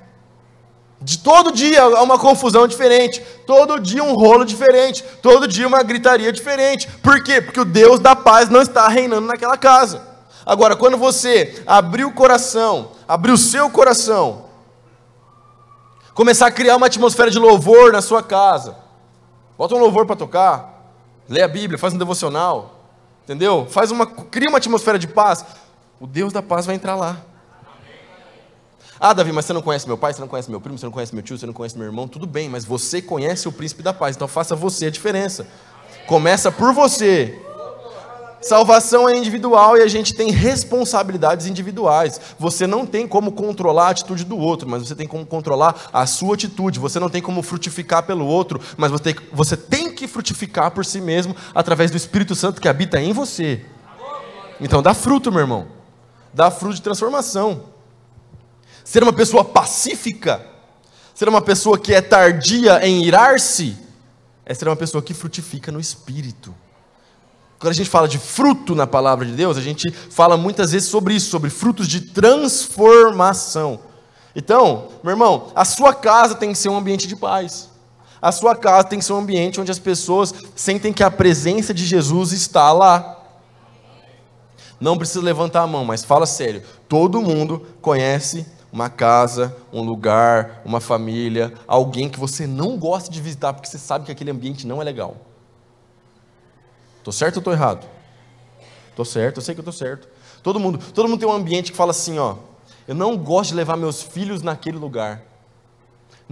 De 1.02 1.18
todo 1.18 1.52
dia 1.52 1.80
é 1.80 2.02
uma 2.02 2.20
confusão 2.20 2.68
diferente, 2.68 3.20
todo 3.48 3.80
dia 3.80 4.04
um 4.04 4.14
rolo 4.14 4.46
diferente, 4.46 5.04
todo 5.24 5.48
dia 5.48 5.68
uma 5.68 5.82
gritaria 5.82 6.32
diferente. 6.32 6.88
Por 7.02 7.24
quê? 7.24 7.42
Porque 7.42 7.60
o 7.60 7.66
Deus 7.66 8.00
da 8.00 8.16
paz 8.16 8.48
não 8.48 8.62
está 8.62 8.88
reinando 8.88 9.26
naquela 9.26 9.58
casa. 9.58 10.04
Agora, 10.46 10.76
quando 10.76 10.98
você 10.98 11.64
abrir 11.66 12.06
o 12.06 12.14
coração, 12.14 12.92
abrir 13.08 13.32
o 13.32 13.38
seu 13.38 13.72
coração, 13.72 14.46
começar 16.14 16.46
a 16.46 16.52
criar 16.52 16.76
uma 16.76 16.86
atmosfera 16.86 17.32
de 17.32 17.40
louvor 17.40 17.92
na 17.92 18.04
sua 18.04 18.22
casa, 18.22 18.76
bota 19.58 19.74
um 19.74 19.80
louvor 19.80 20.06
para 20.06 20.16
tocar, 20.16 20.94
lê 21.28 21.42
a 21.42 21.48
Bíblia, 21.48 21.80
faz 21.80 21.96
um 21.96 21.98
devocional, 21.98 22.76
entendeu? 23.24 23.66
Faz 23.68 23.90
uma, 23.90 24.06
cria 24.06 24.50
uma 24.50 24.60
atmosfera 24.60 25.00
de 25.00 25.08
paz. 25.08 25.44
O 26.00 26.06
Deus 26.06 26.32
da 26.32 26.44
paz 26.44 26.68
vai 26.68 26.76
entrar 26.76 26.96
lá. 26.96 27.31
Ah, 29.04 29.14
Davi, 29.14 29.32
mas 29.32 29.46
você 29.46 29.54
não 29.54 29.64
conhece 29.64 29.88
meu 29.88 29.98
pai, 29.98 30.14
você 30.14 30.22
não 30.22 30.28
conhece 30.28 30.52
meu 30.52 30.62
primo, 30.62 30.78
você 30.78 30.86
não 30.86 30.94
conhece 30.94 31.16
meu 31.16 31.24
tio, 31.24 31.36
você 31.36 31.48
não 31.48 31.54
conhece 31.54 31.76
meu 31.76 31.88
irmão, 31.88 32.08
tudo 32.08 32.28
bem, 32.28 32.48
mas 32.48 32.64
você 32.64 33.02
conhece 33.02 33.48
o 33.48 33.52
príncipe 33.52 33.82
da 33.82 33.92
paz, 33.92 34.16
então 34.16 34.28
faça 34.28 34.56
você 34.56 34.86
a 34.86 34.92
diferença. 34.92 35.48
Começa 36.06 36.52
por 36.52 36.72
você. 36.72 37.36
Salvação 38.40 39.10
é 39.10 39.18
individual 39.18 39.76
e 39.76 39.82
a 39.82 39.88
gente 39.88 40.14
tem 40.14 40.30
responsabilidades 40.30 41.48
individuais. 41.48 42.22
Você 42.38 42.68
não 42.68 42.86
tem 42.86 43.08
como 43.08 43.32
controlar 43.32 43.88
a 43.88 43.90
atitude 43.90 44.24
do 44.24 44.38
outro, 44.38 44.70
mas 44.70 44.88
você 44.88 44.94
tem 44.94 45.08
como 45.08 45.26
controlar 45.26 45.90
a 45.92 46.06
sua 46.06 46.36
atitude. 46.36 46.80
Você 46.80 47.00
não 47.00 47.10
tem 47.10 47.24
como 47.24 47.42
frutificar 47.42 48.04
pelo 48.04 48.28
outro, 48.28 48.62
mas 48.78 48.92
você 48.92 49.04
tem, 49.04 49.16
você 49.34 49.58
tem 49.58 49.92
que 49.96 50.08
frutificar 50.08 50.70
por 50.70 50.86
si 50.86 51.02
mesmo 51.02 51.36
através 51.56 51.90
do 51.90 51.98
Espírito 51.98 52.36
Santo 52.36 52.62
que 52.62 52.68
habita 52.68 53.02
em 53.02 53.14
você. 53.14 53.66
Então 54.60 54.80
dá 54.84 54.94
fruto, 54.94 55.32
meu 55.32 55.42
irmão. 55.42 55.68
Dá 56.32 56.52
fruto 56.52 56.76
de 56.76 56.84
transformação. 56.84 57.71
Ser 58.84 59.04
uma 59.04 59.14
pessoa 59.14 59.44
pacífica, 59.44 60.46
ser 61.14 61.30
uma 61.30 61.42
pessoa 61.42 61.78
que 61.78 61.94
é 61.94 62.02
tardia 62.02 62.86
em 62.86 63.04
irar-se, 63.04 63.78
é 64.46 64.54
ser 64.54 64.68
uma 64.68 64.76
pessoa 64.76 65.02
que 65.02 65.14
frutifica 65.14 65.72
no 65.72 65.80
espírito. 65.80 66.54
Quando 67.60 67.72
a 67.72 67.76
gente 67.76 67.90
fala 67.90 68.08
de 68.08 68.18
fruto 68.18 68.74
na 68.74 68.88
palavra 68.88 69.24
de 69.24 69.34
Deus, 69.34 69.56
a 69.56 69.62
gente 69.62 69.92
fala 69.92 70.36
muitas 70.36 70.72
vezes 70.72 70.90
sobre 70.90 71.14
isso, 71.14 71.30
sobre 71.30 71.50
frutos 71.52 71.88
de 71.88 72.02
transformação. 72.02 73.80
Então, 74.36 74.90
meu 75.04 75.12
irmão, 75.12 75.52
a 75.54 75.64
sua 75.64 75.94
casa 75.94 76.34
tem 76.34 76.52
que 76.52 76.58
ser 76.58 76.70
um 76.70 76.78
ambiente 76.78 77.08
de 77.08 77.16
paz. 77.16 77.70
A 78.22 78.32
sua 78.32 78.56
casa 78.56 78.88
tem 78.88 79.00
que 79.00 79.06
ser 79.06 79.14
um 79.14 79.20
ambiente 79.20 79.62
onde 79.62 79.72
as 79.72 79.80
pessoas 79.80 80.34
sentem 80.56 80.92
que 80.94 81.04
a 81.04 81.12
presença 81.12 81.74
de 81.74 81.86
Jesus 81.86 82.32
está 82.32 82.72
lá. 82.72 83.20
Não 84.80 84.98
precisa 84.98 85.24
levantar 85.24 85.62
a 85.62 85.68
mão, 85.68 85.86
mas 85.86 86.04
fala 86.04 86.26
sério. 86.26 86.64
Todo 86.90 87.22
mundo 87.22 87.66
conhece 87.82 88.46
uma 88.72 88.90
casa, 88.90 89.56
um 89.74 89.82
lugar, 89.82 90.62
uma 90.64 90.80
família, 90.80 91.54
alguém 91.68 92.10
que 92.10 92.20
você 92.20 92.48
não 92.48 92.78
gosta 92.78 93.12
de 93.12 93.22
visitar 93.22 93.54
porque 93.54 93.68
você 93.68 93.78
sabe 93.78 94.06
que 94.06 94.12
aquele 94.12 94.32
ambiente 94.32 94.66
não 94.66 94.82
é 94.82 94.86
legal. 94.86 95.18
Tô 97.04 97.12
certo 97.12 97.38
ou 97.38 97.42
tô 97.42 97.52
errado? 97.52 97.86
Tô 98.96 99.04
certo, 99.04 99.38
eu 99.38 99.42
sei 99.42 99.56
que 99.56 99.62
eu 99.62 99.66
tô 99.66 99.72
certo. 99.72 100.08
Todo 100.42 100.60
mundo, 100.60 100.80
todo 100.94 101.08
mundo 101.08 101.20
tem 101.20 101.28
um 101.28 101.34
ambiente 101.34 101.72
que 101.72 101.78
fala 101.78 101.92
assim, 101.92 102.18
ó, 102.20 102.36
eu 102.88 102.96
não 102.96 103.18
gosto 103.18 103.50
de 103.50 103.56
levar 103.56 103.76
meus 103.76 104.02
filhos 104.02 104.42
naquele 104.42 104.78
lugar. 104.78 105.22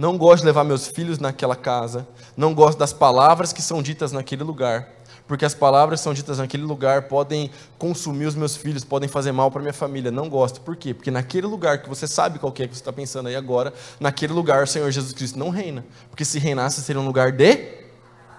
Não 0.00 0.16
gosto 0.16 0.40
de 0.40 0.46
levar 0.46 0.64
meus 0.64 0.88
filhos 0.88 1.18
naquela 1.18 1.54
casa, 1.54 2.08
não 2.34 2.54
gosto 2.54 2.78
das 2.78 2.90
palavras 2.90 3.52
que 3.52 3.60
são 3.60 3.82
ditas 3.82 4.12
naquele 4.12 4.42
lugar 4.42 4.88
porque 5.30 5.44
as 5.44 5.54
palavras 5.54 6.00
que 6.00 6.04
são 6.04 6.12
ditas 6.12 6.38
naquele 6.38 6.64
lugar 6.64 7.02
podem 7.02 7.52
consumir 7.78 8.26
os 8.26 8.34
meus 8.34 8.56
filhos, 8.56 8.82
podem 8.82 9.08
fazer 9.08 9.30
mal 9.30 9.48
para 9.48 9.60
minha 9.62 9.72
família. 9.72 10.10
Não 10.10 10.28
gosto. 10.28 10.60
Por 10.60 10.74
quê? 10.74 10.92
Porque 10.92 11.08
naquele 11.08 11.46
lugar 11.46 11.82
que 11.82 11.88
você 11.88 12.08
sabe 12.08 12.40
qual 12.40 12.50
que 12.50 12.64
é 12.64 12.66
que 12.66 12.74
você 12.74 12.80
está 12.80 12.92
pensando 12.92 13.28
aí 13.28 13.36
agora, 13.36 13.72
naquele 14.00 14.32
lugar 14.32 14.64
o 14.64 14.66
Senhor 14.66 14.90
Jesus 14.90 15.12
Cristo 15.12 15.38
não 15.38 15.50
reina. 15.50 15.86
Porque 16.10 16.24
se 16.24 16.40
reinasse 16.40 16.82
seria 16.82 17.00
um 17.00 17.06
lugar 17.06 17.30
de 17.30 17.56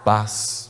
paz. 0.03 0.70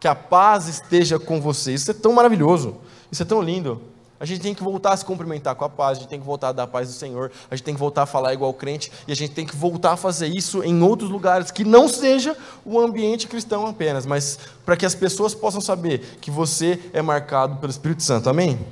Que 0.00 0.08
a 0.08 0.14
paz 0.14 0.68
esteja 0.68 1.18
com 1.18 1.38
você. 1.38 1.74
Isso 1.74 1.90
é 1.90 1.94
tão 1.94 2.14
maravilhoso. 2.14 2.78
Isso 3.10 3.22
é 3.22 3.26
tão 3.26 3.42
lindo. 3.42 3.91
A 4.22 4.24
gente 4.24 4.40
tem 4.40 4.54
que 4.54 4.62
voltar 4.62 4.92
a 4.92 4.96
se 4.96 5.04
cumprimentar 5.04 5.56
com 5.56 5.64
a 5.64 5.68
paz, 5.68 5.98
a 5.98 6.00
gente 6.00 6.08
tem 6.08 6.20
que 6.20 6.24
voltar 6.24 6.50
a 6.50 6.52
dar 6.52 6.62
a 6.62 6.66
paz 6.68 6.86
do 6.86 6.94
Senhor, 6.94 7.32
a 7.50 7.56
gente 7.56 7.64
tem 7.64 7.74
que 7.74 7.80
voltar 7.80 8.04
a 8.04 8.06
falar 8.06 8.32
igual 8.32 8.54
crente, 8.54 8.92
e 9.08 9.10
a 9.10 9.16
gente 9.16 9.32
tem 9.32 9.44
que 9.44 9.56
voltar 9.56 9.94
a 9.94 9.96
fazer 9.96 10.28
isso 10.28 10.62
em 10.62 10.80
outros 10.80 11.10
lugares, 11.10 11.50
que 11.50 11.64
não 11.64 11.88
seja 11.88 12.36
o 12.64 12.78
ambiente 12.78 13.26
cristão 13.26 13.66
apenas, 13.66 14.06
mas 14.06 14.38
para 14.64 14.76
que 14.76 14.86
as 14.86 14.94
pessoas 14.94 15.34
possam 15.34 15.60
saber 15.60 16.18
que 16.20 16.30
você 16.30 16.78
é 16.92 17.02
marcado 17.02 17.56
pelo 17.56 17.72
Espírito 17.72 18.04
Santo. 18.04 18.30
Amém? 18.30 18.64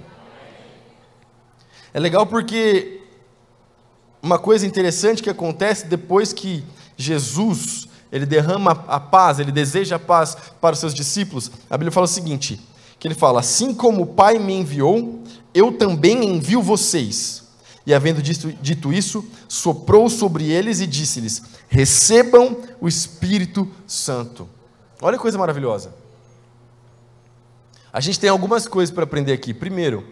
É 1.92 1.98
legal 1.98 2.28
porque 2.28 3.00
uma 4.22 4.38
coisa 4.38 4.64
interessante 4.64 5.20
que 5.20 5.30
acontece 5.30 5.84
depois 5.84 6.32
que 6.32 6.64
Jesus 6.96 7.88
ele 8.12 8.24
derrama 8.24 8.84
a 8.86 9.00
paz, 9.00 9.40
ele 9.40 9.50
deseja 9.50 9.96
a 9.96 9.98
paz 9.98 10.36
para 10.60 10.74
os 10.74 10.78
seus 10.78 10.94
discípulos, 10.94 11.50
a 11.68 11.76
Bíblia 11.76 11.90
fala 11.90 12.04
o 12.04 12.08
seguinte: 12.08 12.60
que 13.00 13.08
ele 13.08 13.14
fala: 13.14 13.40
Assim 13.40 13.74
como 13.74 14.02
o 14.02 14.06
Pai 14.06 14.38
me 14.38 14.52
enviou, 14.52 15.19
eu 15.54 15.72
também 15.72 16.24
envio 16.24 16.62
vocês. 16.62 17.48
E 17.86 17.94
havendo 17.94 18.22
dito, 18.22 18.52
dito 18.60 18.92
isso, 18.92 19.24
soprou 19.48 20.08
sobre 20.08 20.50
eles 20.50 20.80
e 20.80 20.86
disse-lhes: 20.86 21.42
Recebam 21.68 22.56
o 22.80 22.86
Espírito 22.86 23.68
Santo. 23.86 24.48
Olha 25.00 25.16
que 25.16 25.22
coisa 25.22 25.38
maravilhosa. 25.38 25.94
A 27.92 28.00
gente 28.00 28.20
tem 28.20 28.30
algumas 28.30 28.68
coisas 28.68 28.94
para 28.94 29.04
aprender 29.04 29.32
aqui. 29.32 29.52
Primeiro, 29.52 30.06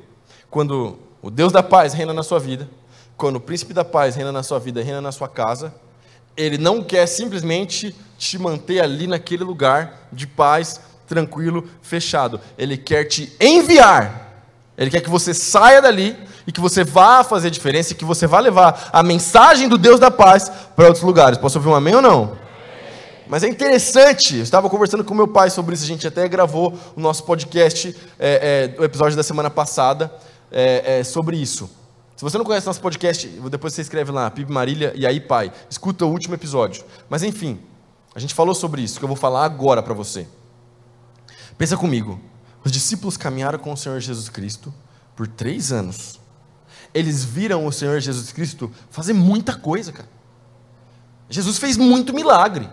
quando 0.50 0.98
o 1.22 1.30
Deus 1.30 1.52
da 1.52 1.62
paz 1.62 1.92
reina 1.92 2.12
na 2.12 2.22
sua 2.22 2.40
vida, 2.40 2.68
quando 3.16 3.36
o 3.36 3.40
príncipe 3.40 3.72
da 3.72 3.84
paz 3.84 4.16
reina 4.16 4.32
na 4.32 4.42
sua 4.42 4.58
vida, 4.58 4.82
reina 4.82 5.00
na 5.00 5.12
sua 5.12 5.28
casa, 5.28 5.74
ele 6.36 6.56
não 6.56 6.82
quer 6.82 7.06
simplesmente 7.06 7.94
te 8.16 8.38
manter 8.38 8.80
ali 8.80 9.06
naquele 9.06 9.44
lugar 9.44 10.08
de 10.12 10.26
paz, 10.26 10.80
tranquilo, 11.06 11.68
fechado. 11.82 12.40
Ele 12.56 12.76
quer 12.76 13.04
te 13.04 13.32
enviar. 13.40 14.27
Ele 14.78 14.90
quer 14.90 15.00
que 15.00 15.10
você 15.10 15.34
saia 15.34 15.82
dali 15.82 16.16
e 16.46 16.52
que 16.52 16.60
você 16.60 16.84
vá 16.84 17.24
fazer 17.24 17.50
diferença 17.50 17.92
e 17.92 17.96
que 17.96 18.04
você 18.04 18.28
vá 18.28 18.38
levar 18.38 18.88
a 18.92 19.02
mensagem 19.02 19.68
do 19.68 19.76
Deus 19.76 19.98
da 19.98 20.10
paz 20.10 20.50
para 20.76 20.86
outros 20.86 21.02
lugares. 21.02 21.36
Posso 21.36 21.58
ouvir 21.58 21.68
um 21.68 21.74
amém 21.74 21.96
ou 21.96 22.00
não? 22.00 22.38
Mas 23.26 23.42
é 23.42 23.48
interessante, 23.48 24.36
eu 24.36 24.42
estava 24.42 24.70
conversando 24.70 25.04
com 25.04 25.12
meu 25.14 25.28
pai 25.28 25.50
sobre 25.50 25.74
isso, 25.74 25.84
a 25.84 25.86
gente 25.86 26.06
até 26.06 26.26
gravou 26.26 26.72
o 26.96 27.00
nosso 27.00 27.24
podcast, 27.24 27.94
é, 28.18 28.72
é, 28.78 28.80
o 28.80 28.84
episódio 28.84 29.16
da 29.16 29.22
semana 29.22 29.50
passada, 29.50 30.10
é, 30.50 31.00
é, 31.00 31.04
sobre 31.04 31.36
isso. 31.36 31.68
Se 32.16 32.22
você 32.22 32.38
não 32.38 32.44
conhece 32.44 32.66
nosso 32.66 32.80
podcast, 32.80 33.26
depois 33.50 33.74
você 33.74 33.82
escreve 33.82 34.10
lá, 34.10 34.30
PIB 34.30 34.50
Marília 34.50 34.92
e 34.96 35.06
aí 35.06 35.20
pai, 35.20 35.52
escuta 35.68 36.06
o 36.06 36.10
último 36.10 36.34
episódio. 36.34 36.84
Mas 37.10 37.22
enfim, 37.22 37.60
a 38.14 38.18
gente 38.18 38.32
falou 38.32 38.54
sobre 38.54 38.80
isso, 38.80 38.98
que 38.98 39.04
eu 39.04 39.08
vou 39.08 39.16
falar 39.16 39.44
agora 39.44 39.82
para 39.82 39.92
você. 39.92 40.26
Pensa 41.58 41.76
comigo, 41.76 42.18
os 42.64 42.72
discípulos 42.72 43.16
caminharam 43.16 43.58
com 43.58 43.72
o 43.72 43.76
Senhor 43.76 44.00
Jesus 44.00 44.28
Cristo 44.28 44.72
por 45.16 45.26
três 45.26 45.72
anos 45.72 46.18
eles 46.94 47.24
viram 47.24 47.66
o 47.66 47.72
Senhor 47.72 48.00
Jesus 48.00 48.32
Cristo 48.32 48.70
fazer 48.90 49.12
muita 49.12 49.54
coisa, 49.54 49.92
cara. 49.92 50.08
Jesus 51.28 51.58
fez 51.58 51.76
muito 51.76 52.14
milagre. 52.14 52.68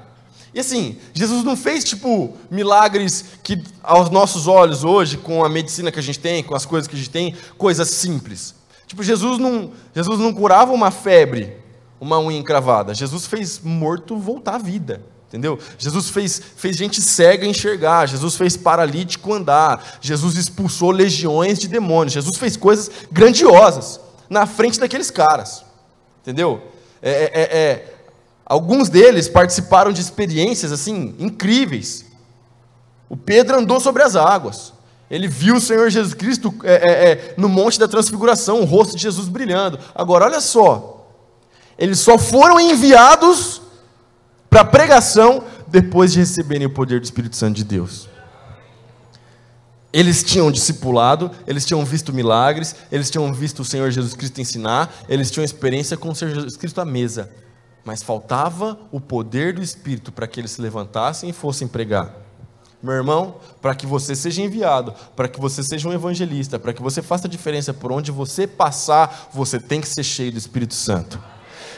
E 0.53 0.59
assim, 0.59 0.97
Jesus 1.13 1.43
não 1.43 1.57
fez 1.57 1.83
tipo 1.83 2.33
milagres 2.49 3.25
que 3.43 3.61
aos 3.83 4.09
nossos 4.09 4.47
olhos 4.47 4.85
hoje, 4.85 5.17
com 5.17 5.43
a 5.43 5.49
medicina 5.49 5.91
que 5.91 5.99
a 5.99 6.03
gente 6.03 6.19
tem, 6.19 6.41
com 6.41 6.55
as 6.55 6.65
coisas 6.65 6.87
que 6.87 6.95
a 6.95 6.97
gente 6.97 7.09
tem, 7.09 7.35
coisas 7.57 7.89
simples. 7.89 8.55
Tipo, 8.87 9.03
Jesus 9.03 9.37
não, 9.37 9.71
Jesus 9.93 10.19
não 10.19 10.33
curava 10.33 10.71
uma 10.71 10.91
febre, 10.91 11.57
uma 11.99 12.19
unha 12.19 12.39
encravada. 12.39 12.93
Jesus 12.93 13.25
fez 13.25 13.59
morto 13.59 14.17
voltar 14.17 14.55
à 14.55 14.57
vida. 14.57 15.03
Entendeu? 15.35 15.59
Jesus 15.77 16.09
fez, 16.11 16.41
fez 16.55 16.77
gente 16.77 17.01
cega 17.01 17.45
enxergar, 17.45 18.05
Jesus 18.05 18.37
fez 18.37 18.55
paralítico 18.55 19.33
andar, 19.33 19.97
Jesus 19.99 20.37
expulsou 20.37 20.91
legiões 20.91 21.59
de 21.59 21.67
demônios, 21.67 22.13
Jesus 22.13 22.37
fez 22.37 22.55
coisas 22.55 22.89
grandiosas 23.11 23.99
na 24.29 24.45
frente 24.45 24.79
daqueles 24.79 25.11
caras. 25.11 25.65
Entendeu? 26.21 26.61
É, 27.01 27.11
é, 27.11 27.31
é, 27.33 27.41
é, 27.41 27.93
alguns 28.45 28.87
deles 28.87 29.27
participaram 29.27 29.91
de 29.91 29.99
experiências 29.99 30.71
assim 30.71 31.13
incríveis. 31.19 32.05
O 33.09 33.17
Pedro 33.17 33.57
andou 33.57 33.81
sobre 33.81 34.03
as 34.03 34.15
águas. 34.15 34.71
Ele 35.11 35.27
viu 35.27 35.57
o 35.57 35.61
Senhor 35.61 35.89
Jesus 35.89 36.13
Cristo 36.13 36.55
é, 36.63 36.75
é, 36.75 37.33
no 37.35 37.49
Monte 37.49 37.77
da 37.77 37.89
Transfiguração, 37.89 38.61
o 38.61 38.65
rosto 38.65 38.95
de 38.95 39.01
Jesus 39.01 39.27
brilhando. 39.27 39.77
Agora, 39.93 40.23
olha 40.23 40.39
só. 40.39 41.05
Eles 41.77 41.99
só 41.99 42.17
foram 42.17 42.57
enviados 42.57 43.64
para 44.49 44.61
a 44.61 44.65
pregação 44.65 45.43
depois 45.67 46.13
de 46.13 46.19
receberem 46.19 46.67
o 46.67 46.69
poder 46.69 46.99
do 46.99 47.03
Espírito 47.03 47.35
Santo 47.35 47.55
de 47.55 47.63
Deus. 47.63 48.07
Eles 49.91 50.23
tinham 50.23 50.51
discipulado, 50.51 51.31
eles 51.47 51.65
tinham 51.65 51.85
visto 51.85 52.11
milagres, 52.11 52.75
eles 52.91 53.09
tinham 53.09 53.33
visto 53.33 53.61
o 53.61 53.65
Senhor 53.65 53.89
Jesus 53.91 54.13
Cristo 54.13 54.41
ensinar, 54.41 54.93
eles 55.07 55.31
tinham 55.31 55.45
experiência 55.45 55.95
com 55.95 56.09
o 56.09 56.15
Senhor 56.15 56.33
Jesus 56.33 56.57
Cristo 56.57 56.81
à 56.81 56.85
mesa. 56.85 57.31
Mas 57.85 58.03
faltava 58.03 58.77
o 58.91 58.99
poder 58.99 59.53
do 59.53 59.61
Espírito 59.61 60.11
para 60.11 60.27
que 60.27 60.39
eles 60.39 60.51
se 60.51 60.61
levantassem 60.61 61.29
e 61.29 61.33
fossem 61.33 61.67
pregar. 61.67 62.13
Meu 62.83 62.93
irmão, 62.93 63.37
para 63.61 63.73
que 63.73 63.87
você 63.87 64.15
seja 64.15 64.41
enviado, 64.41 64.93
para 65.15 65.27
que 65.27 65.39
você 65.39 65.63
seja 65.63 65.87
um 65.87 65.93
evangelista, 65.93 66.59
para 66.59 66.73
que 66.73 66.81
você 66.81 67.01
faça 67.01 67.27
diferença 67.27 67.73
por 67.73 67.91
onde 67.91 68.11
você 68.11 68.45
passar, 68.45 69.29
você 69.33 69.59
tem 69.59 69.81
que 69.81 69.87
ser 69.87 70.03
cheio 70.03 70.31
do 70.31 70.37
Espírito 70.37 70.73
Santo. 70.73 71.19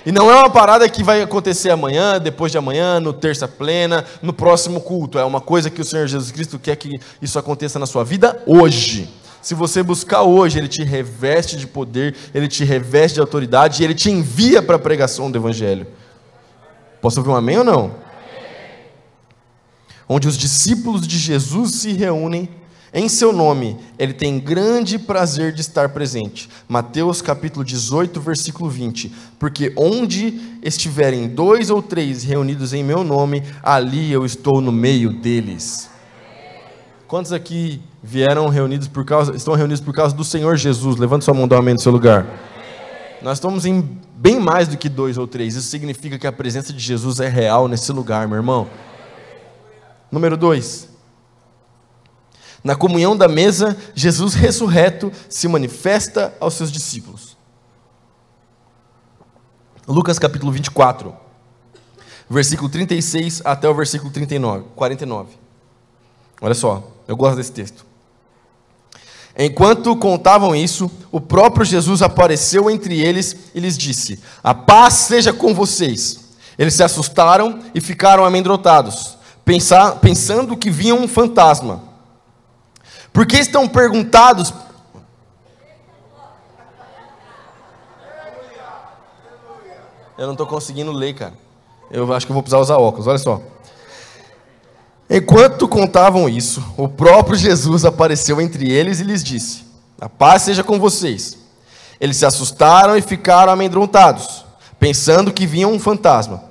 E 0.07 0.11
não 0.13 0.31
é 0.31 0.35
uma 0.37 0.49
parada 0.49 0.87
que 0.87 1.03
vai 1.03 1.21
acontecer 1.21 1.69
amanhã, 1.69 2.17
depois 2.17 2.49
de 2.49 2.57
amanhã, 2.57 2.97
no 2.97 3.11
terça 3.11 3.45
plena, 3.45 4.05
no 4.21 4.31
próximo 4.31 4.79
culto. 4.79 5.19
É 5.19 5.25
uma 5.25 5.41
coisa 5.41 5.69
que 5.69 5.81
o 5.81 5.83
Senhor 5.83 6.07
Jesus 6.07 6.31
Cristo 6.31 6.57
quer 6.57 6.77
que 6.77 6.97
isso 7.21 7.37
aconteça 7.37 7.77
na 7.77 7.85
sua 7.85 8.05
vida 8.05 8.41
hoje. 8.47 9.13
Se 9.41 9.53
você 9.53 9.83
buscar 9.83 10.21
hoje, 10.21 10.59
Ele 10.59 10.69
te 10.69 10.81
reveste 10.81 11.57
de 11.57 11.67
poder, 11.67 12.15
Ele 12.33 12.47
te 12.47 12.63
reveste 12.63 13.15
de 13.15 13.19
autoridade 13.19 13.81
e 13.81 13.85
Ele 13.85 13.93
te 13.93 14.09
envia 14.09 14.61
para 14.61 14.77
a 14.77 14.79
pregação 14.79 15.29
do 15.29 15.37
Evangelho. 15.37 15.85
Posso 17.01 17.19
ouvir 17.19 17.29
um 17.29 17.35
amém 17.35 17.57
ou 17.57 17.65
não? 17.65 17.95
Onde 20.07 20.25
os 20.25 20.37
discípulos 20.37 21.05
de 21.05 21.17
Jesus 21.17 21.71
se 21.81 21.91
reúnem 21.91 22.47
em 22.93 23.09
seu 23.09 23.33
nome, 23.33 23.77
ele 23.99 24.13
tem 24.13 24.39
grande 24.39 24.97
prazer 24.97 25.51
de 25.51 25.61
estar 25.61 25.89
presente. 25.89 26.49
Mateus 26.69 27.21
capítulo 27.21 27.65
18, 27.65 28.19
versículo 28.21 28.69
20. 28.69 29.11
Porque 29.37 29.73
onde 29.75 30.39
estiverem 30.63 31.27
dois 31.27 31.69
ou 31.69 31.81
três 31.81 32.23
reunidos 32.23 32.73
em 32.73 32.83
meu 32.83 33.03
nome, 33.03 33.43
ali 33.61 34.11
eu 34.11 34.25
estou 34.25 34.61
no 34.61 34.71
meio 34.71 35.11
deles. 35.11 35.89
Quantos 37.07 37.33
aqui 37.33 37.81
vieram 38.01 38.47
reunidos 38.47 38.87
por 38.87 39.05
causa, 39.05 39.35
estão 39.35 39.53
reunidos 39.53 39.81
por 39.81 39.93
causa 39.93 40.15
do 40.15 40.23
Senhor 40.23 40.55
Jesus? 40.55 40.97
Levante 40.97 41.25
sua 41.25 41.33
mão, 41.33 41.47
dá 41.47 41.57
um 41.57 41.59
amém 41.59 41.73
no 41.73 41.81
seu 41.81 41.91
lugar. 41.91 42.25
Nós 43.21 43.37
estamos 43.37 43.65
em 43.65 43.81
bem 44.15 44.39
mais 44.39 44.67
do 44.67 44.77
que 44.77 44.87
dois 44.87 45.17
ou 45.17 45.27
três. 45.27 45.55
Isso 45.55 45.67
significa 45.69 46.17
que 46.17 46.27
a 46.27 46.31
presença 46.31 46.71
de 46.71 46.79
Jesus 46.79 47.19
é 47.19 47.27
real 47.27 47.67
nesse 47.67 47.91
lugar, 47.91 48.27
meu 48.27 48.37
irmão. 48.37 48.67
Número 50.11 50.37
dois. 50.37 50.96
Na 52.63 52.75
comunhão 52.75 53.15
da 53.15 53.27
mesa, 53.27 53.77
Jesus 53.93 54.33
ressurreto 54.33 55.11
se 55.29 55.47
manifesta 55.47 56.33
aos 56.39 56.55
seus 56.55 56.71
discípulos. 56.71 57.37
Lucas 59.87 60.19
capítulo 60.19 60.51
24, 60.51 61.15
versículo 62.29 62.67
36 62.67 63.41
até 63.45 63.69
o 63.69 63.73
versículo 63.73 64.11
39, 64.11 64.65
49. 64.75 65.29
Olha 66.41 66.53
só, 66.53 66.83
eu 67.07 67.15
gosto 67.15 67.37
desse 67.37 67.51
texto. 67.51 67.85
Enquanto 69.37 69.95
contavam 69.95 70.55
isso, 70.55 70.89
o 71.11 71.21
próprio 71.21 71.63
Jesus 71.63 72.01
apareceu 72.01 72.69
entre 72.71 72.99
eles 72.99 73.35
e 73.53 73.59
lhes 73.59 73.77
disse: 73.77 74.19
A 74.43 74.53
paz 74.53 74.93
seja 74.93 75.31
com 75.31 75.53
vocês. 75.53 76.27
Eles 76.57 76.73
se 76.73 76.83
assustaram 76.83 77.59
e 77.73 77.79
ficaram 77.79 78.25
amedrontados, 78.25 79.15
pensando 80.01 80.57
que 80.57 80.71
viam 80.71 80.97
um 80.97 81.07
fantasma. 81.07 81.83
Por 83.17 83.25
que 83.25 83.37
estão 83.37 83.67
perguntados? 83.67 84.53
Eu 90.15 90.27
não 90.27 90.33
estou 90.33 90.45
conseguindo 90.45 90.91
ler, 90.91 91.15
cara. 91.15 91.33
Eu 91.89 92.13
acho 92.13 92.27
que 92.27 92.31
vou 92.31 92.43
precisar 92.43 92.59
usar 92.59 92.77
óculos, 92.77 93.07
olha 93.07 93.17
só. 93.17 93.41
Enquanto 95.09 95.67
contavam 95.67 96.29
isso, 96.29 96.63
o 96.77 96.87
próprio 96.87 97.35
Jesus 97.35 97.85
apareceu 97.85 98.39
entre 98.39 98.71
eles 98.71 98.99
e 98.99 99.03
lhes 99.03 99.23
disse: 99.23 99.65
A 99.99 100.07
paz 100.07 100.43
seja 100.43 100.63
com 100.63 100.79
vocês. 100.79 101.39
Eles 101.99 102.17
se 102.17 102.25
assustaram 102.27 102.95
e 102.95 103.01
ficaram 103.01 103.51
amedrontados, 103.51 104.45
pensando 104.79 105.33
que 105.33 105.47
vinha 105.47 105.67
um 105.67 105.79
fantasma. 105.79 106.43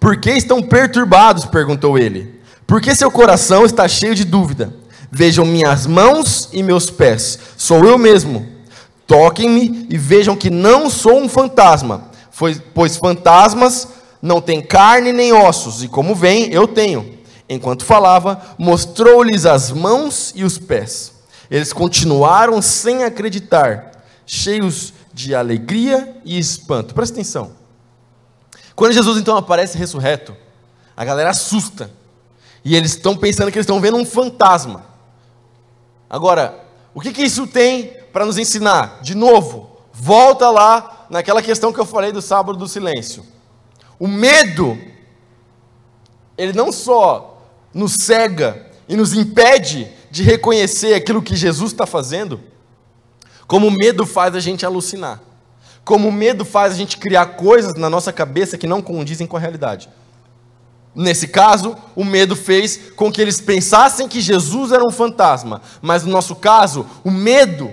Por 0.00 0.18
que 0.18 0.30
estão 0.30 0.62
perturbados? 0.62 1.44
perguntou 1.44 1.98
ele. 1.98 2.40
Por 2.66 2.80
que 2.80 2.94
seu 2.94 3.10
coração 3.10 3.66
está 3.66 3.86
cheio 3.86 4.14
de 4.14 4.24
dúvida? 4.24 4.79
Vejam 5.10 5.44
minhas 5.44 5.86
mãos 5.86 6.48
e 6.52 6.62
meus 6.62 6.88
pés, 6.88 7.38
sou 7.56 7.84
eu 7.84 7.98
mesmo. 7.98 8.46
Toquem-me 9.06 9.86
e 9.90 9.98
vejam 9.98 10.36
que 10.36 10.50
não 10.50 10.88
sou 10.88 11.18
um 11.18 11.28
fantasma, 11.28 12.10
pois 12.72 12.96
fantasmas 12.96 13.88
não 14.22 14.40
têm 14.40 14.62
carne 14.62 15.12
nem 15.12 15.32
ossos, 15.32 15.82
e 15.82 15.88
como 15.88 16.14
vem, 16.14 16.52
eu 16.52 16.68
tenho. 16.68 17.18
Enquanto 17.48 17.84
falava, 17.84 18.40
mostrou-lhes 18.56 19.44
as 19.46 19.72
mãos 19.72 20.32
e 20.36 20.44
os 20.44 20.56
pés. 20.58 21.12
Eles 21.50 21.72
continuaram 21.72 22.62
sem 22.62 23.02
acreditar, 23.02 24.04
cheios 24.24 24.92
de 25.12 25.34
alegria 25.34 26.16
e 26.24 26.38
espanto. 26.38 26.94
Presta 26.94 27.16
atenção. 27.16 27.50
Quando 28.76 28.92
Jesus 28.92 29.18
então 29.18 29.36
aparece 29.36 29.76
ressurreto, 29.76 30.36
a 30.96 31.04
galera 31.04 31.30
assusta. 31.30 31.90
E 32.64 32.76
eles 32.76 32.92
estão 32.92 33.16
pensando 33.16 33.50
que 33.50 33.58
eles 33.58 33.64
estão 33.64 33.80
vendo 33.80 33.96
um 33.96 34.06
fantasma. 34.06 34.84
Agora, 36.10 36.58
o 36.92 37.00
que, 37.00 37.12
que 37.12 37.22
isso 37.22 37.46
tem 37.46 37.96
para 38.12 38.26
nos 38.26 38.36
ensinar? 38.36 39.00
De 39.00 39.14
novo, 39.14 39.70
volta 39.92 40.50
lá 40.50 41.06
naquela 41.08 41.40
questão 41.40 41.72
que 41.72 41.78
eu 41.78 41.86
falei 41.86 42.10
do 42.10 42.20
sábado 42.20 42.58
do 42.58 42.66
silêncio. 42.66 43.24
O 43.96 44.08
medo, 44.08 44.76
ele 46.36 46.52
não 46.52 46.72
só 46.72 47.40
nos 47.72 47.92
cega 47.94 48.66
e 48.88 48.96
nos 48.96 49.14
impede 49.14 49.88
de 50.10 50.24
reconhecer 50.24 50.94
aquilo 50.94 51.22
que 51.22 51.36
Jesus 51.36 51.70
está 51.70 51.86
fazendo, 51.86 52.40
como 53.46 53.68
o 53.68 53.70
medo 53.70 54.04
faz 54.04 54.34
a 54.34 54.40
gente 54.40 54.66
alucinar. 54.66 55.20
como 55.84 56.08
o 56.08 56.12
medo 56.12 56.44
faz 56.44 56.74
a 56.74 56.76
gente 56.76 56.98
criar 56.98 57.26
coisas 57.26 57.74
na 57.74 57.90
nossa 57.90 58.12
cabeça 58.12 58.56
que 58.56 58.66
não 58.66 58.80
condizem 58.82 59.26
com 59.26 59.36
a 59.36 59.40
realidade. 59.40 59.88
Nesse 60.94 61.28
caso, 61.28 61.76
o 61.94 62.04
medo 62.04 62.34
fez 62.34 62.92
com 62.96 63.12
que 63.12 63.20
eles 63.20 63.40
pensassem 63.40 64.08
que 64.08 64.20
Jesus 64.20 64.72
era 64.72 64.84
um 64.84 64.90
fantasma, 64.90 65.62
mas 65.80 66.04
no 66.04 66.10
nosso 66.10 66.34
caso, 66.34 66.84
o 67.04 67.10
medo 67.10 67.70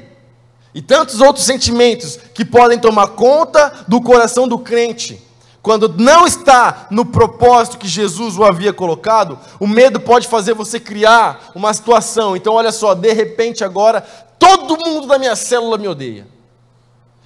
e 0.73 0.81
tantos 0.81 1.19
outros 1.19 1.45
sentimentos 1.45 2.19
que 2.33 2.45
podem 2.45 2.77
tomar 2.77 3.09
conta 3.09 3.85
do 3.87 3.99
coração 3.99 4.47
do 4.47 4.59
crente, 4.59 5.19
quando 5.67 5.89
não 5.97 6.25
está 6.25 6.87
no 6.91 7.05
propósito 7.05 7.77
que 7.77 7.87
Jesus 7.87 8.37
o 8.37 8.43
havia 8.45 8.71
colocado, 8.71 9.37
o 9.59 9.67
medo 9.67 9.99
pode 9.99 10.27
fazer 10.27 10.53
você 10.53 10.79
criar 10.79 11.51
uma 11.53 11.73
situação. 11.73 12.37
Então, 12.37 12.53
olha 12.53 12.71
só, 12.71 12.93
de 12.93 13.11
repente 13.11 13.65
agora, 13.65 13.99
todo 14.39 14.77
mundo 14.77 15.07
da 15.07 15.19
minha 15.19 15.35
célula 15.35 15.77
me 15.77 15.87
odeia. 15.87 16.25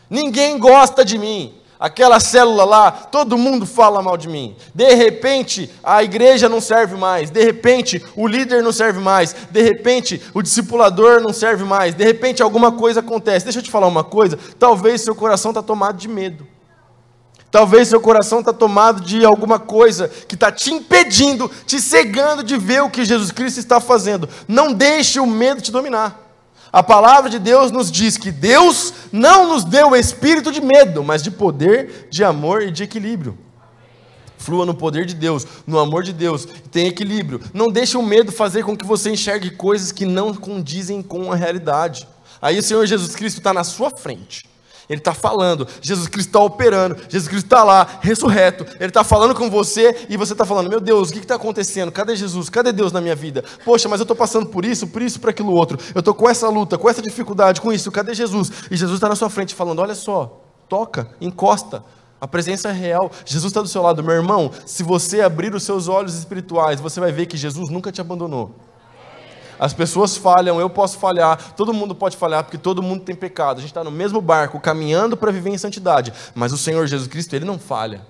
Ninguém 0.09 0.57
gosta 0.57 1.05
de 1.05 1.19
mim 1.19 1.53
aquela 1.81 2.19
célula 2.19 2.63
lá, 2.63 2.91
todo 2.91 3.39
mundo 3.39 3.65
fala 3.65 4.03
mal 4.03 4.15
de 4.15 4.29
mim. 4.29 4.55
De 4.73 4.93
repente, 4.93 5.67
a 5.83 6.03
igreja 6.03 6.47
não 6.47 6.61
serve 6.61 6.95
mais. 6.95 7.31
De 7.31 7.43
repente, 7.43 8.05
o 8.15 8.27
líder 8.27 8.61
não 8.61 8.71
serve 8.71 8.99
mais. 8.99 9.35
De 9.49 9.63
repente, 9.63 10.21
o 10.31 10.43
discipulador 10.43 11.21
não 11.21 11.33
serve 11.33 11.63
mais. 11.63 11.95
De 11.95 12.03
repente, 12.03 12.43
alguma 12.43 12.71
coisa 12.71 12.99
acontece. 12.99 13.45
Deixa 13.45 13.57
eu 13.57 13.63
te 13.63 13.71
falar 13.71 13.87
uma 13.87 14.03
coisa. 14.03 14.37
Talvez 14.59 15.01
seu 15.01 15.15
coração 15.15 15.49
está 15.49 15.63
tomado 15.63 15.97
de 15.97 16.07
medo. 16.07 16.45
Talvez 17.49 17.87
seu 17.87 17.99
coração 17.99 18.39
está 18.39 18.53
tomado 18.53 19.01
de 19.01 19.25
alguma 19.25 19.59
coisa 19.59 20.07
que 20.07 20.35
está 20.35 20.51
te 20.51 20.71
impedindo, 20.71 21.51
te 21.65 21.81
cegando 21.81 22.43
de 22.43 22.57
ver 22.57 22.83
o 22.83 22.89
que 22.89 23.03
Jesus 23.03 23.31
Cristo 23.31 23.59
está 23.59 23.81
fazendo. 23.81 24.29
Não 24.47 24.71
deixe 24.71 25.19
o 25.19 25.25
medo 25.25 25.59
te 25.61 25.71
dominar. 25.71 26.20
A 26.71 26.81
palavra 26.81 27.29
de 27.29 27.37
Deus 27.37 27.69
nos 27.69 27.91
diz 27.91 28.17
que 28.17 28.31
Deus 28.31 28.93
não 29.11 29.49
nos 29.49 29.65
deu 29.65 29.89
o 29.89 29.95
espírito 29.95 30.51
de 30.51 30.61
medo, 30.61 31.03
mas 31.03 31.21
de 31.21 31.29
poder, 31.29 32.07
de 32.09 32.23
amor 32.23 32.61
e 32.61 32.71
de 32.71 32.83
equilíbrio. 32.83 33.37
Flua 34.37 34.65
no 34.65 34.73
poder 34.73 35.05
de 35.05 35.13
Deus, 35.13 35.45
no 35.67 35.77
amor 35.77 36.01
de 36.01 36.13
Deus, 36.13 36.47
tem 36.71 36.87
equilíbrio. 36.87 37.41
Não 37.53 37.69
deixe 37.69 37.97
o 37.97 38.01
medo 38.01 38.31
fazer 38.31 38.63
com 38.63 38.75
que 38.75 38.85
você 38.85 39.11
enxergue 39.11 39.51
coisas 39.51 39.91
que 39.91 40.05
não 40.05 40.33
condizem 40.33 41.01
com 41.01 41.31
a 41.31 41.35
realidade. 41.35 42.07
Aí 42.41 42.57
o 42.57 42.63
Senhor 42.63 42.85
Jesus 42.85 43.15
Cristo 43.15 43.37
está 43.37 43.53
na 43.53 43.63
sua 43.63 43.91
frente. 43.91 44.49
Ele 44.91 44.99
está 44.99 45.13
falando, 45.13 45.65
Jesus 45.81 46.09
Cristo 46.09 46.27
está 46.27 46.41
operando, 46.41 46.97
Jesus 47.07 47.29
Cristo 47.29 47.45
está 47.45 47.63
lá, 47.63 47.87
ressurreto. 48.01 48.65
Ele 48.77 48.89
está 48.89 49.05
falando 49.05 49.33
com 49.33 49.49
você 49.49 50.05
e 50.09 50.17
você 50.17 50.33
está 50.33 50.43
falando: 50.43 50.69
Meu 50.69 50.81
Deus, 50.81 51.09
o 51.09 51.13
que 51.13 51.19
está 51.19 51.35
acontecendo? 51.35 51.93
Cadê 51.93 52.13
Jesus? 52.13 52.49
Cadê 52.49 52.73
Deus 52.73 52.91
na 52.91 52.99
minha 52.99 53.15
vida? 53.15 53.41
Poxa, 53.63 53.87
mas 53.87 54.01
eu 54.01 54.03
estou 54.03 54.17
passando 54.17 54.47
por 54.47 54.65
isso, 54.65 54.85
por 54.87 55.01
isso, 55.01 55.17
por 55.17 55.29
aquilo 55.29 55.53
outro. 55.53 55.79
Eu 55.95 55.99
estou 55.99 56.13
com 56.13 56.29
essa 56.29 56.49
luta, 56.49 56.77
com 56.77 56.89
essa 56.89 57.01
dificuldade, 57.01 57.61
com 57.61 57.71
isso. 57.71 57.89
Cadê 57.89 58.13
Jesus? 58.13 58.51
E 58.69 58.75
Jesus 58.75 58.97
está 58.97 59.07
na 59.07 59.15
sua 59.15 59.29
frente 59.29 59.55
falando: 59.55 59.79
Olha 59.79 59.95
só, 59.95 60.41
toca, 60.67 61.09
encosta. 61.21 61.85
A 62.19 62.27
presença 62.27 62.67
é 62.67 62.73
real. 62.73 63.09
Jesus 63.25 63.49
está 63.49 63.61
do 63.61 63.69
seu 63.69 63.81
lado. 63.81 64.03
Meu 64.03 64.13
irmão, 64.13 64.51
se 64.65 64.83
você 64.83 65.21
abrir 65.21 65.55
os 65.55 65.63
seus 65.63 65.87
olhos 65.87 66.15
espirituais, 66.15 66.81
você 66.81 66.99
vai 66.99 67.13
ver 67.13 67.27
que 67.27 67.37
Jesus 67.37 67.69
nunca 67.69 67.93
te 67.93 68.01
abandonou. 68.01 68.53
As 69.61 69.73
pessoas 69.73 70.17
falham, 70.17 70.59
eu 70.59 70.71
posso 70.71 70.97
falhar, 70.97 71.53
todo 71.53 71.71
mundo 71.71 71.93
pode 71.93 72.17
falhar, 72.17 72.43
porque 72.43 72.57
todo 72.57 72.81
mundo 72.81 73.03
tem 73.03 73.13
pecado. 73.13 73.57
A 73.57 73.61
gente 73.61 73.69
está 73.69 73.83
no 73.83 73.91
mesmo 73.91 74.19
barco, 74.19 74.59
caminhando 74.59 75.15
para 75.15 75.31
viver 75.31 75.51
em 75.51 75.57
santidade. 75.59 76.11
Mas 76.33 76.51
o 76.51 76.57
Senhor 76.57 76.87
Jesus 76.87 77.07
Cristo, 77.07 77.35
Ele 77.35 77.45
não 77.45 77.59
falha. 77.59 78.01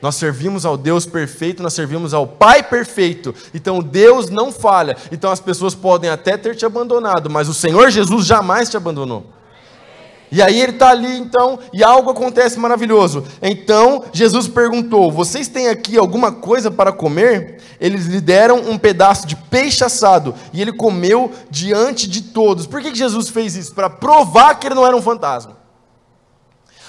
Nós 0.00 0.14
servimos 0.14 0.64
ao 0.64 0.78
Deus 0.78 1.04
perfeito, 1.04 1.62
nós 1.62 1.74
servimos 1.74 2.14
ao 2.14 2.26
Pai 2.26 2.62
perfeito. 2.62 3.34
Então 3.52 3.80
Deus 3.80 4.30
não 4.30 4.50
falha. 4.50 4.96
Então 5.12 5.30
as 5.30 5.40
pessoas 5.40 5.74
podem 5.74 6.08
até 6.08 6.38
ter 6.38 6.56
te 6.56 6.64
abandonado, 6.64 7.28
mas 7.28 7.46
o 7.46 7.52
Senhor 7.52 7.90
Jesus 7.90 8.24
jamais 8.24 8.70
te 8.70 8.78
abandonou. 8.78 9.26
E 10.32 10.40
aí 10.40 10.58
ele 10.58 10.72
está 10.72 10.88
ali 10.88 11.18
então, 11.18 11.58
e 11.70 11.84
algo 11.84 12.10
acontece 12.10 12.58
maravilhoso. 12.58 13.24
Então 13.42 14.04
Jesus 14.10 14.48
perguntou: 14.48 15.12
Vocês 15.12 15.48
têm 15.48 15.68
aqui 15.68 15.98
alguma 15.98 16.32
coisa 16.32 16.70
para 16.70 16.92
comer? 16.92 17.59
Eles 17.80 18.06
lhe 18.06 18.20
deram 18.20 18.58
um 18.70 18.76
pedaço 18.76 19.26
de 19.26 19.34
peixe 19.34 19.82
assado, 19.82 20.34
e 20.52 20.60
ele 20.60 20.72
comeu 20.72 21.32
diante 21.50 22.06
de 22.06 22.22
todos. 22.22 22.66
Por 22.66 22.82
que 22.82 22.94
Jesus 22.94 23.30
fez 23.30 23.56
isso? 23.56 23.72
Para 23.72 23.88
provar 23.88 24.56
que 24.56 24.66
ele 24.66 24.74
não 24.74 24.86
era 24.86 24.94
um 24.94 25.00
fantasma. 25.00 25.59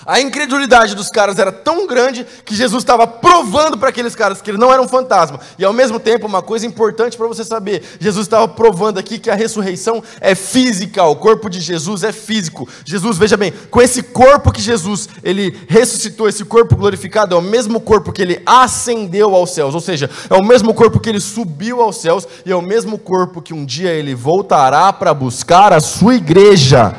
A 0.05 0.19
incredulidade 0.19 0.95
dos 0.95 1.09
caras 1.09 1.37
era 1.37 1.51
tão 1.51 1.85
grande 1.85 2.25
que 2.45 2.55
Jesus 2.55 2.83
estava 2.83 3.05
provando 3.05 3.77
para 3.77 3.89
aqueles 3.89 4.15
caras 4.15 4.41
que 4.41 4.49
ele 4.49 4.57
não 4.57 4.71
era 4.71 4.81
um 4.81 4.87
fantasma. 4.87 5.39
E 5.57 5.63
ao 5.63 5.73
mesmo 5.73 5.99
tempo, 5.99 6.25
uma 6.25 6.41
coisa 6.41 6.65
importante 6.65 7.17
para 7.17 7.27
você 7.27 7.43
saber: 7.43 7.83
Jesus 7.99 8.25
estava 8.25 8.47
provando 8.47 8.97
aqui 8.97 9.19
que 9.19 9.29
a 9.29 9.35
ressurreição 9.35 10.03
é 10.19 10.33
física, 10.33 11.03
o 11.03 11.15
corpo 11.15 11.49
de 11.49 11.59
Jesus 11.59 12.03
é 12.03 12.11
físico. 12.11 12.67
Jesus, 12.85 13.17
veja 13.17 13.37
bem, 13.37 13.53
com 13.69 13.81
esse 13.81 14.01
corpo 14.01 14.51
que 14.51 14.61
Jesus 14.61 15.07
ele 15.23 15.57
ressuscitou, 15.67 16.27
esse 16.27 16.43
corpo 16.43 16.75
glorificado, 16.75 17.35
é 17.35 17.37
o 17.37 17.41
mesmo 17.41 17.79
corpo 17.79 18.11
que 18.11 18.21
ele 18.21 18.41
ascendeu 18.45 19.35
aos 19.35 19.51
céus, 19.51 19.75
ou 19.75 19.81
seja, 19.81 20.09
é 20.29 20.33
o 20.35 20.43
mesmo 20.43 20.73
corpo 20.73 20.99
que 20.99 21.09
ele 21.09 21.19
subiu 21.19 21.81
aos 21.81 21.97
céus 21.97 22.27
e 22.45 22.51
é 22.51 22.55
o 22.55 22.61
mesmo 22.61 22.97
corpo 22.97 23.41
que 23.41 23.53
um 23.53 23.65
dia 23.65 23.91
ele 23.91 24.15
voltará 24.15 24.91
para 24.91 25.13
buscar 25.13 25.73
a 25.73 25.79
sua 25.79 26.15
igreja. 26.15 26.95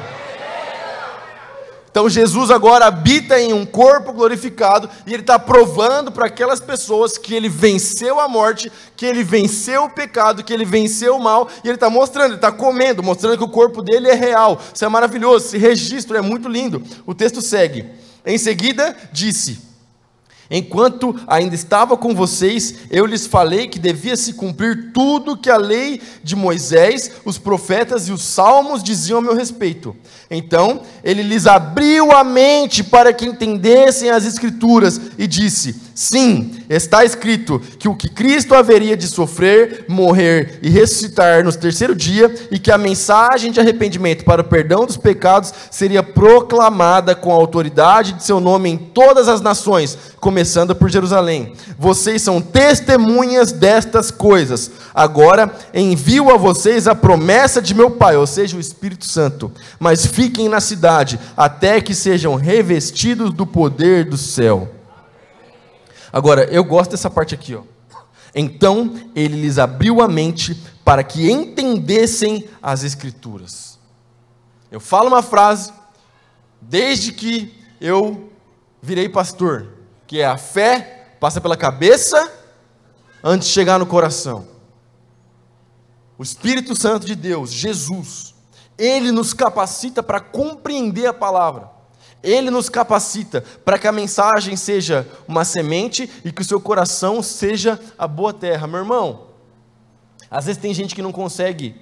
Então 1.92 2.08
Jesus 2.08 2.50
agora 2.50 2.86
habita 2.86 3.38
em 3.38 3.52
um 3.52 3.66
corpo 3.66 4.14
glorificado 4.14 4.88
e 5.06 5.12
ele 5.12 5.22
está 5.22 5.38
provando 5.38 6.10
para 6.10 6.26
aquelas 6.26 6.58
pessoas 6.58 7.18
que 7.18 7.34
ele 7.34 7.50
venceu 7.50 8.18
a 8.18 8.26
morte, 8.26 8.72
que 8.96 9.04
ele 9.04 9.22
venceu 9.22 9.84
o 9.84 9.90
pecado, 9.90 10.42
que 10.42 10.54
ele 10.54 10.64
venceu 10.64 11.16
o 11.16 11.22
mal, 11.22 11.50
e 11.62 11.68
ele 11.68 11.74
está 11.74 11.90
mostrando, 11.90 12.28
ele 12.28 12.34
está 12.36 12.50
comendo, 12.50 13.02
mostrando 13.02 13.36
que 13.36 13.44
o 13.44 13.48
corpo 13.48 13.82
dele 13.82 14.08
é 14.08 14.14
real. 14.14 14.58
Isso 14.74 14.82
é 14.82 14.88
maravilhoso, 14.88 15.44
esse 15.44 15.58
registro 15.58 16.16
é 16.16 16.22
muito 16.22 16.48
lindo. 16.48 16.82
O 17.06 17.14
texto 17.14 17.42
segue. 17.42 17.84
Em 18.24 18.38
seguida, 18.38 18.96
disse. 19.12 19.71
Enquanto 20.50 21.14
ainda 21.26 21.54
estava 21.54 21.96
com 21.96 22.14
vocês, 22.14 22.74
eu 22.90 23.06
lhes 23.06 23.26
falei 23.26 23.68
que 23.68 23.78
devia 23.78 24.16
se 24.16 24.34
cumprir 24.34 24.90
tudo 24.92 25.36
que 25.36 25.48
a 25.48 25.56
lei 25.56 26.00
de 26.22 26.36
Moisés, 26.36 27.12
os 27.24 27.38
profetas 27.38 28.08
e 28.08 28.12
os 28.12 28.22
salmos 28.22 28.82
diziam 28.82 29.18
a 29.18 29.22
meu 29.22 29.34
respeito. 29.34 29.96
Então, 30.30 30.82
ele 31.02 31.22
lhes 31.22 31.46
abriu 31.46 32.12
a 32.12 32.22
mente 32.22 32.84
para 32.84 33.12
que 33.12 33.24
entendessem 33.24 34.10
as 34.10 34.26
Escrituras 34.26 35.00
e 35.16 35.26
disse: 35.26 35.74
Sim, 35.94 36.52
está 36.70 37.04
escrito 37.04 37.60
que 37.78 37.88
o 37.88 37.94
que 37.94 38.08
Cristo 38.08 38.54
haveria 38.54 38.96
de 38.96 39.06
sofrer, 39.06 39.84
morrer 39.88 40.58
e 40.62 40.70
ressuscitar 40.70 41.44
no 41.44 41.52
terceiro 41.52 41.94
dia, 41.94 42.32
e 42.50 42.58
que 42.58 42.70
a 42.70 42.78
mensagem 42.78 43.52
de 43.52 43.60
arrependimento 43.60 44.24
para 44.24 44.40
o 44.40 44.44
perdão 44.44 44.86
dos 44.86 44.96
pecados 44.96 45.52
seria 45.70 46.02
proclamada 46.02 47.14
com 47.14 47.30
a 47.30 47.34
autoridade 47.34 48.14
de 48.14 48.24
seu 48.24 48.40
nome 48.40 48.70
em 48.70 48.76
todas 48.76 49.28
as 49.28 49.40
nações, 49.40 49.98
começando 50.18 50.74
por 50.74 50.90
Jerusalém. 50.90 51.52
Vocês 51.78 52.22
são 52.22 52.40
testemunhas 52.40 53.52
destas 53.52 54.10
coisas. 54.10 54.70
Agora 54.94 55.52
envio 55.74 56.30
a 56.30 56.36
vocês 56.36 56.88
a 56.88 56.94
promessa 56.94 57.60
de 57.60 57.74
meu 57.74 57.90
Pai, 57.90 58.16
ou 58.16 58.26
seja, 58.26 58.56
o 58.56 58.60
Espírito 58.60 59.06
Santo. 59.06 59.52
Mas 59.78 60.06
fiquem 60.06 60.48
na 60.48 60.60
cidade 60.60 61.18
até 61.36 61.80
que 61.80 61.94
sejam 61.94 62.34
revestidos 62.34 63.32
do 63.32 63.46
poder 63.46 64.04
do 64.04 64.16
céu. 64.16 64.81
Agora, 66.12 66.44
eu 66.44 66.62
gosto 66.62 66.90
dessa 66.90 67.08
parte 67.08 67.34
aqui, 67.34 67.54
ó. 67.54 67.62
Então 68.34 68.94
ele 69.14 69.40
lhes 69.40 69.58
abriu 69.58 70.00
a 70.00 70.08
mente 70.08 70.54
para 70.84 71.02
que 71.02 71.30
entendessem 71.30 72.48
as 72.62 72.82
Escrituras. 72.82 73.78
Eu 74.70 74.80
falo 74.80 75.08
uma 75.08 75.22
frase, 75.22 75.72
desde 76.60 77.12
que 77.12 77.58
eu 77.80 78.30
virei 78.80 79.08
pastor, 79.08 79.68
que 80.06 80.20
é 80.20 80.26
a 80.26 80.38
fé 80.38 81.16
passa 81.20 81.40
pela 81.40 81.56
cabeça 81.56 82.32
antes 83.22 83.48
de 83.48 83.54
chegar 83.54 83.78
no 83.78 83.86
coração. 83.86 84.48
O 86.18 86.22
Espírito 86.22 86.74
Santo 86.74 87.06
de 87.06 87.14
Deus, 87.14 87.50
Jesus, 87.50 88.34
ele 88.76 89.10
nos 89.12 89.32
capacita 89.34 90.02
para 90.02 90.20
compreender 90.20 91.06
a 91.06 91.14
palavra. 91.14 91.70
Ele 92.22 92.50
nos 92.50 92.68
capacita 92.68 93.42
para 93.64 93.78
que 93.78 93.88
a 93.88 93.92
mensagem 93.92 94.56
seja 94.56 95.06
uma 95.26 95.44
semente 95.44 96.08
e 96.24 96.30
que 96.30 96.42
o 96.42 96.44
seu 96.44 96.60
coração 96.60 97.22
seja 97.22 97.80
a 97.98 98.06
boa 98.06 98.32
terra. 98.32 98.66
Meu 98.66 98.80
irmão, 98.80 99.26
às 100.30 100.46
vezes 100.46 100.60
tem 100.60 100.72
gente 100.72 100.94
que 100.94 101.02
não 101.02 101.12
consegue 101.12 101.74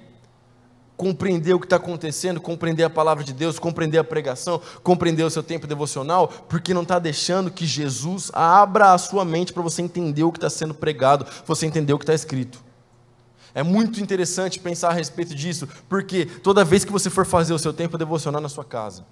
compreender 1.01 1.53
o 1.53 1.59
que 1.59 1.65
está 1.65 1.77
acontecendo, 1.77 2.39
compreender 2.39 2.83
a 2.83 2.89
palavra 2.89 3.23
de 3.23 3.33
Deus, 3.33 3.57
compreender 3.57 3.97
a 3.97 4.03
pregação, 4.03 4.61
compreender 4.83 5.23
o 5.23 5.31
seu 5.31 5.41
tempo 5.41 5.65
devocional, 5.65 6.27
porque 6.27 6.75
não 6.75 6.83
está 6.83 6.99
deixando 6.99 7.49
que 7.49 7.65
Jesus 7.65 8.29
abra 8.33 8.93
a 8.93 8.97
sua 8.99 9.25
mente 9.25 9.51
para 9.51 9.63
você 9.63 9.81
entender 9.81 10.23
o 10.23 10.31
que 10.31 10.37
está 10.37 10.49
sendo 10.49 10.75
pregado, 10.75 11.25
você 11.45 11.65
entender 11.65 11.91
o 11.91 11.97
que 11.97 12.03
está 12.03 12.13
escrito. 12.13 12.63
É 13.55 13.63
muito 13.63 13.99
interessante 13.99 14.59
pensar 14.59 14.89
a 14.89 14.93
respeito 14.93 15.33
disso, 15.33 15.67
porque 15.89 16.25
toda 16.25 16.63
vez 16.63 16.85
que 16.85 16.91
você 16.91 17.09
for 17.09 17.25
fazer 17.25 17.53
o 17.53 17.59
seu 17.59 17.73
tempo 17.73 17.97
devocional 17.97 18.39
na 18.39 18.47
sua 18.47 18.63
casa, 18.63 19.03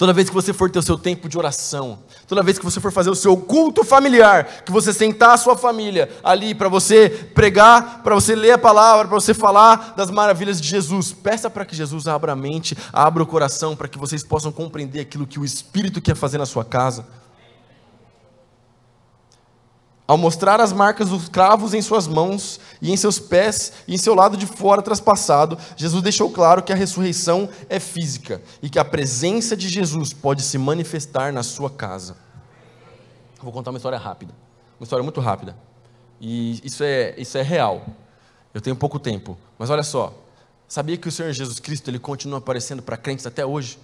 Toda 0.00 0.14
vez 0.14 0.30
que 0.30 0.34
você 0.34 0.54
for 0.54 0.70
ter 0.70 0.78
o 0.78 0.82
seu 0.82 0.96
tempo 0.96 1.28
de 1.28 1.36
oração, 1.36 1.98
toda 2.26 2.42
vez 2.42 2.58
que 2.58 2.64
você 2.64 2.80
for 2.80 2.90
fazer 2.90 3.10
o 3.10 3.14
seu 3.14 3.36
culto 3.36 3.84
familiar, 3.84 4.62
que 4.64 4.72
você 4.72 4.94
sentar 4.94 5.32
a 5.32 5.36
sua 5.36 5.54
família 5.54 6.08
ali 6.24 6.54
para 6.54 6.70
você 6.70 7.10
pregar, 7.34 8.02
para 8.02 8.14
você 8.14 8.34
ler 8.34 8.52
a 8.52 8.58
palavra, 8.58 9.08
para 9.08 9.20
você 9.20 9.34
falar 9.34 9.92
das 9.94 10.10
maravilhas 10.10 10.58
de 10.58 10.66
Jesus, 10.66 11.12
peça 11.12 11.50
para 11.50 11.66
que 11.66 11.76
Jesus 11.76 12.08
abra 12.08 12.32
a 12.32 12.34
mente, 12.34 12.74
abra 12.90 13.22
o 13.22 13.26
coração, 13.26 13.76
para 13.76 13.88
que 13.88 13.98
vocês 13.98 14.24
possam 14.24 14.50
compreender 14.50 15.00
aquilo 15.00 15.26
que 15.26 15.38
o 15.38 15.44
Espírito 15.44 16.00
quer 16.00 16.16
fazer 16.16 16.38
na 16.38 16.46
sua 16.46 16.64
casa. 16.64 17.04
Ao 20.10 20.18
mostrar 20.18 20.60
as 20.60 20.72
marcas 20.72 21.10
dos 21.10 21.28
cravos 21.28 21.72
em 21.72 21.80
suas 21.80 22.08
mãos 22.08 22.58
e 22.82 22.90
em 22.90 22.96
seus 22.96 23.20
pés 23.20 23.72
e 23.86 23.94
em 23.94 23.96
seu 23.96 24.12
lado 24.12 24.36
de 24.36 24.44
fora 24.44 24.82
traspassado, 24.82 25.56
Jesus 25.76 26.02
deixou 26.02 26.28
claro 26.28 26.64
que 26.64 26.72
a 26.72 26.74
ressurreição 26.74 27.48
é 27.68 27.78
física 27.78 28.42
e 28.60 28.68
que 28.68 28.80
a 28.80 28.84
presença 28.84 29.56
de 29.56 29.68
Jesus 29.68 30.12
pode 30.12 30.42
se 30.42 30.58
manifestar 30.58 31.32
na 31.32 31.44
sua 31.44 31.70
casa. 31.70 32.16
Vou 33.40 33.52
contar 33.52 33.70
uma 33.70 33.76
história 33.76 33.98
rápida, 33.98 34.34
uma 34.80 34.84
história 34.84 35.04
muito 35.04 35.20
rápida. 35.20 35.56
E 36.20 36.60
isso 36.66 36.82
é, 36.82 37.14
isso 37.16 37.38
é 37.38 37.42
real. 37.42 37.86
Eu 38.52 38.60
tenho 38.60 38.74
pouco 38.74 38.98
tempo, 38.98 39.38
mas 39.56 39.70
olha 39.70 39.84
só. 39.84 40.12
Sabia 40.66 40.96
que 40.96 41.06
o 41.06 41.12
Senhor 41.12 41.32
Jesus 41.32 41.60
Cristo 41.60 41.88
ele 41.88 42.00
continua 42.00 42.38
aparecendo 42.38 42.82
para 42.82 42.96
crentes 42.96 43.28
até 43.28 43.46
hoje? 43.46 43.78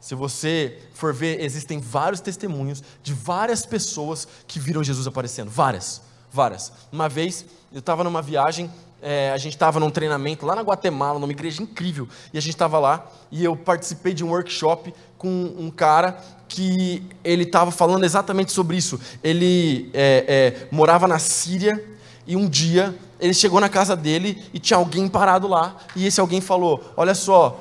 Se 0.00 0.14
você 0.14 0.78
for 0.94 1.12
ver, 1.12 1.42
existem 1.42 1.78
vários 1.78 2.20
testemunhos 2.20 2.82
de 3.02 3.12
várias 3.12 3.66
pessoas 3.66 4.26
que 4.46 4.58
viram 4.58 4.82
Jesus 4.82 5.06
aparecendo. 5.06 5.50
Várias, 5.50 6.00
várias. 6.32 6.72
Uma 6.90 7.08
vez, 7.08 7.44
eu 7.70 7.80
estava 7.80 8.02
numa 8.02 8.22
viagem, 8.22 8.70
é, 9.02 9.30
a 9.30 9.36
gente 9.36 9.52
estava 9.52 9.78
num 9.78 9.90
treinamento 9.90 10.46
lá 10.46 10.54
na 10.56 10.62
Guatemala, 10.62 11.18
numa 11.18 11.32
igreja 11.32 11.62
incrível, 11.62 12.08
e 12.32 12.38
a 12.38 12.40
gente 12.40 12.54
estava 12.54 12.78
lá, 12.78 13.10
e 13.30 13.44
eu 13.44 13.54
participei 13.54 14.14
de 14.14 14.24
um 14.24 14.30
workshop 14.30 14.94
com 15.18 15.54
um 15.58 15.70
cara 15.70 16.18
que 16.48 17.02
ele 17.22 17.44
estava 17.44 17.70
falando 17.70 18.04
exatamente 18.04 18.52
sobre 18.52 18.76
isso. 18.76 18.98
Ele 19.22 19.90
é, 19.92 20.24
é, 20.26 20.68
morava 20.70 21.06
na 21.06 21.18
Síria, 21.18 21.82
e 22.26 22.36
um 22.36 22.48
dia 22.48 22.94
ele 23.18 23.34
chegou 23.34 23.60
na 23.60 23.68
casa 23.68 23.94
dele 23.94 24.42
e 24.52 24.58
tinha 24.58 24.78
alguém 24.78 25.08
parado 25.08 25.46
lá, 25.46 25.76
e 25.94 26.06
esse 26.06 26.20
alguém 26.20 26.40
falou: 26.40 26.92
Olha 26.96 27.14
só, 27.14 27.60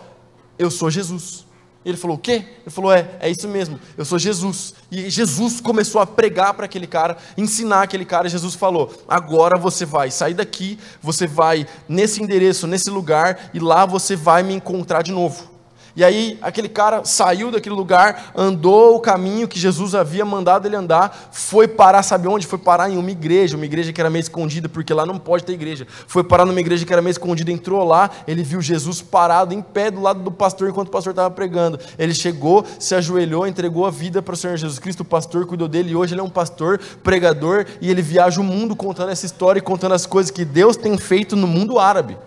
eu 0.58 0.72
sou 0.72 0.90
Jesus. 0.90 1.49
Ele 1.86 1.96
falou: 1.96 2.18
O 2.18 2.20
quê? 2.20 2.44
Ele 2.62 2.70
falou: 2.70 2.92
É, 2.92 3.10
é 3.20 3.30
isso 3.30 3.48
mesmo, 3.48 3.80
eu 3.98 4.04
sou 4.04 4.20
Jesus. 4.20 4.74
E 4.92 5.10
Jesus 5.10 5.62
começou 5.62 6.02
a 6.02 6.08
pregar 6.08 6.54
para 6.54 6.66
aquele 6.66 6.88
cara, 6.88 7.18
ensinar 7.38 7.84
aquele 7.84 8.06
cara. 8.06 8.28
E 8.28 8.32
Jesus 8.32 8.56
falou: 8.56 8.94
Agora 9.08 9.58
você 9.58 9.86
vai 9.86 10.12
sair 10.12 10.34
daqui, 10.34 10.78
você 11.02 11.26
vai 11.26 11.66
nesse 11.88 12.22
endereço, 12.22 12.68
nesse 12.68 12.90
lugar, 12.90 13.50
e 13.54 13.60
lá 13.60 13.86
você 13.86 14.16
vai 14.16 14.44
me 14.44 14.54
encontrar 14.54 15.02
de 15.02 15.12
novo. 15.12 15.59
E 16.00 16.04
aí 16.06 16.38
aquele 16.42 16.70
cara 16.70 17.04
saiu 17.04 17.52
daquele 17.52 17.76
lugar, 17.76 18.32
andou 18.34 18.96
o 18.96 19.02
caminho 19.02 19.50
que 19.50 19.60
Jesus 19.60 19.94
havia 19.94 20.24
mandado 20.24 20.66
ele 20.66 20.78
andar, 20.78 21.28
foi 21.30 21.68
parar, 21.68 22.04
sabe 22.04 22.26
onde? 22.26 22.48
Foi 22.48 22.58
parar 22.58 22.90
em 22.90 22.98
uma 22.98 23.12
igreja, 23.12 23.58
uma 23.58 23.66
igreja 23.66 23.92
que 23.92 24.00
era 24.00 24.10
meio 24.10 24.22
escondida, 24.22 24.70
porque 24.70 24.94
lá 24.94 25.06
não 25.06 25.20
pode 25.20 25.44
ter 25.44 25.52
igreja. 25.52 25.86
Foi 26.08 26.24
parar 26.24 26.46
numa 26.46 26.60
igreja 26.62 26.86
que 26.86 26.94
era 26.94 27.02
meio 27.02 27.12
escondida, 27.12 27.52
entrou 27.52 27.84
lá, 27.84 28.10
ele 28.26 28.44
viu 28.44 28.62
Jesus 28.62 29.02
parado 29.02 29.54
em 29.54 29.62
pé 29.62 29.92
do 29.92 30.00
lado 30.00 30.22
do 30.22 30.32
pastor 30.32 30.70
enquanto 30.70 30.88
o 30.88 30.92
pastor 30.92 31.12
estava 31.12 31.30
pregando. 31.30 31.78
Ele 31.98 32.14
chegou, 32.14 32.66
se 32.80 32.96
ajoelhou, 32.96 33.46
entregou 33.46 33.86
a 33.86 33.92
vida 33.92 34.22
para 34.22 34.36
o 34.36 34.38
Senhor 34.38 34.56
Jesus 34.56 34.80
Cristo, 34.80 35.02
o 35.02 35.06
pastor 35.06 35.46
cuidou 35.46 35.68
dele 35.68 35.92
e 35.92 35.96
hoje 35.98 36.14
ele 36.14 36.22
é 36.22 36.24
um 36.24 36.30
pastor, 36.30 36.80
pregador, 37.04 37.66
e 37.82 37.92
ele 37.92 38.02
viaja 38.02 38.40
o 38.40 38.44
mundo 38.46 38.74
contando 38.74 39.10
essa 39.10 39.26
história 39.26 39.60
e 39.60 39.62
contando 39.62 39.96
as 39.96 40.06
coisas 40.06 40.32
que 40.32 40.46
Deus 40.46 40.78
tem 40.78 40.98
feito 40.98 41.36
no 41.36 41.46
mundo 41.46 41.78
árabe. 41.78 42.18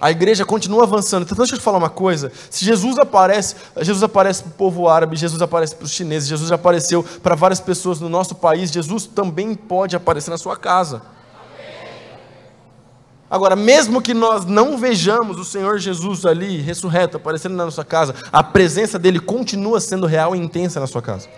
A 0.00 0.10
igreja 0.10 0.44
continua 0.44 0.84
avançando. 0.84 1.24
Então, 1.24 1.36
deixa 1.36 1.54
eu 1.54 1.58
te 1.58 1.62
falar 1.62 1.78
uma 1.78 1.90
coisa. 1.90 2.30
Se 2.50 2.64
Jesus 2.64 2.98
aparece, 2.98 3.56
Jesus 3.78 4.02
aparece 4.02 4.42
para 4.44 4.50
o 4.50 4.54
povo 4.54 4.88
árabe, 4.88 5.16
Jesus 5.16 5.42
aparece 5.42 5.74
para 5.74 5.84
os 5.84 5.90
chineses, 5.90 6.28
Jesus 6.28 6.52
apareceu 6.52 7.04
para 7.22 7.34
várias 7.34 7.60
pessoas 7.60 7.98
no 7.98 8.08
nosso 8.08 8.34
país, 8.34 8.70
Jesus 8.70 9.06
também 9.06 9.54
pode 9.54 9.96
aparecer 9.96 10.30
na 10.30 10.38
sua 10.38 10.56
casa. 10.56 11.02
Agora, 13.30 13.54
mesmo 13.54 14.00
que 14.00 14.14
nós 14.14 14.46
não 14.46 14.78
vejamos 14.78 15.38
o 15.38 15.44
Senhor 15.44 15.78
Jesus 15.78 16.24
ali, 16.24 16.62
ressurreto, 16.62 17.18
aparecendo 17.18 17.56
na 17.56 17.64
nossa 17.66 17.84
casa, 17.84 18.14
a 18.32 18.42
presença 18.42 18.98
dele 18.98 19.20
continua 19.20 19.80
sendo 19.80 20.06
real 20.06 20.34
e 20.34 20.38
intensa 20.38 20.80
na 20.80 20.86
sua 20.86 21.02
casa. 21.02 21.28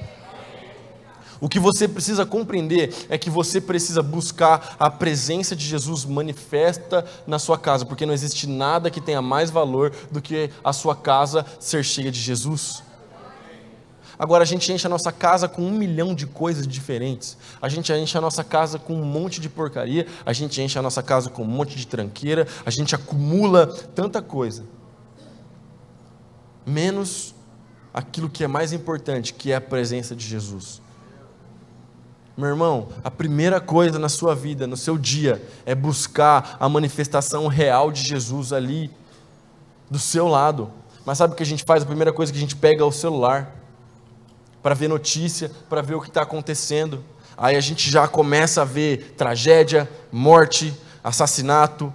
O 1.40 1.48
que 1.48 1.58
você 1.58 1.88
precisa 1.88 2.26
compreender 2.26 2.94
é 3.08 3.16
que 3.16 3.30
você 3.30 3.60
precisa 3.60 4.02
buscar 4.02 4.76
a 4.78 4.90
presença 4.90 5.56
de 5.56 5.64
Jesus 5.64 6.04
manifesta 6.04 7.04
na 7.26 7.38
sua 7.38 7.58
casa, 7.58 7.86
porque 7.86 8.04
não 8.04 8.12
existe 8.12 8.46
nada 8.46 8.90
que 8.90 9.00
tenha 9.00 9.22
mais 9.22 9.50
valor 9.50 9.90
do 10.10 10.20
que 10.20 10.50
a 10.62 10.72
sua 10.72 10.94
casa 10.94 11.46
ser 11.58 11.82
cheia 11.82 12.10
de 12.10 12.20
Jesus. 12.20 12.82
Agora 14.18 14.42
a 14.42 14.46
gente 14.46 14.70
enche 14.70 14.86
a 14.86 14.90
nossa 14.90 15.10
casa 15.10 15.48
com 15.48 15.62
um 15.62 15.70
milhão 15.70 16.14
de 16.14 16.26
coisas 16.26 16.68
diferentes. 16.68 17.38
A 17.62 17.70
gente 17.70 17.90
enche 17.90 18.18
a 18.18 18.20
nossa 18.20 18.44
casa 18.44 18.78
com 18.78 18.92
um 18.92 19.02
monte 19.02 19.40
de 19.40 19.48
porcaria. 19.48 20.06
A 20.26 20.34
gente 20.34 20.60
enche 20.60 20.78
a 20.78 20.82
nossa 20.82 21.02
casa 21.02 21.30
com 21.30 21.42
um 21.42 21.46
monte 21.46 21.74
de 21.74 21.86
tranqueira. 21.86 22.46
A 22.66 22.68
gente 22.68 22.94
acumula 22.94 23.66
tanta 23.66 24.20
coisa. 24.20 24.64
Menos 26.66 27.34
aquilo 27.94 28.28
que 28.28 28.44
é 28.44 28.46
mais 28.46 28.74
importante, 28.74 29.32
que 29.32 29.52
é 29.52 29.56
a 29.56 29.60
presença 29.60 30.14
de 30.14 30.26
Jesus. 30.26 30.82
Meu 32.40 32.48
irmão, 32.48 32.88
a 33.04 33.10
primeira 33.10 33.60
coisa 33.60 33.98
na 33.98 34.08
sua 34.08 34.34
vida, 34.34 34.66
no 34.66 34.74
seu 34.74 34.96
dia, 34.96 35.46
é 35.66 35.74
buscar 35.74 36.56
a 36.58 36.70
manifestação 36.70 37.46
real 37.48 37.92
de 37.92 38.02
Jesus 38.02 38.50
ali, 38.50 38.90
do 39.90 39.98
seu 39.98 40.26
lado. 40.26 40.70
Mas 41.04 41.18
sabe 41.18 41.34
o 41.34 41.36
que 41.36 41.42
a 41.42 41.46
gente 41.46 41.64
faz? 41.64 41.82
A 41.82 41.86
primeira 41.86 42.14
coisa 42.14 42.32
que 42.32 42.38
a 42.38 42.40
gente 42.40 42.56
pega 42.56 42.82
é 42.82 42.86
o 42.86 42.90
celular, 42.90 43.54
para 44.62 44.74
ver 44.74 44.88
notícia, 44.88 45.50
para 45.68 45.82
ver 45.82 45.96
o 45.96 46.00
que 46.00 46.08
está 46.08 46.22
acontecendo. 46.22 47.04
Aí 47.36 47.56
a 47.56 47.60
gente 47.60 47.90
já 47.90 48.08
começa 48.08 48.62
a 48.62 48.64
ver 48.64 49.12
tragédia, 49.18 49.86
morte, 50.10 50.74
assassinato, 51.04 51.92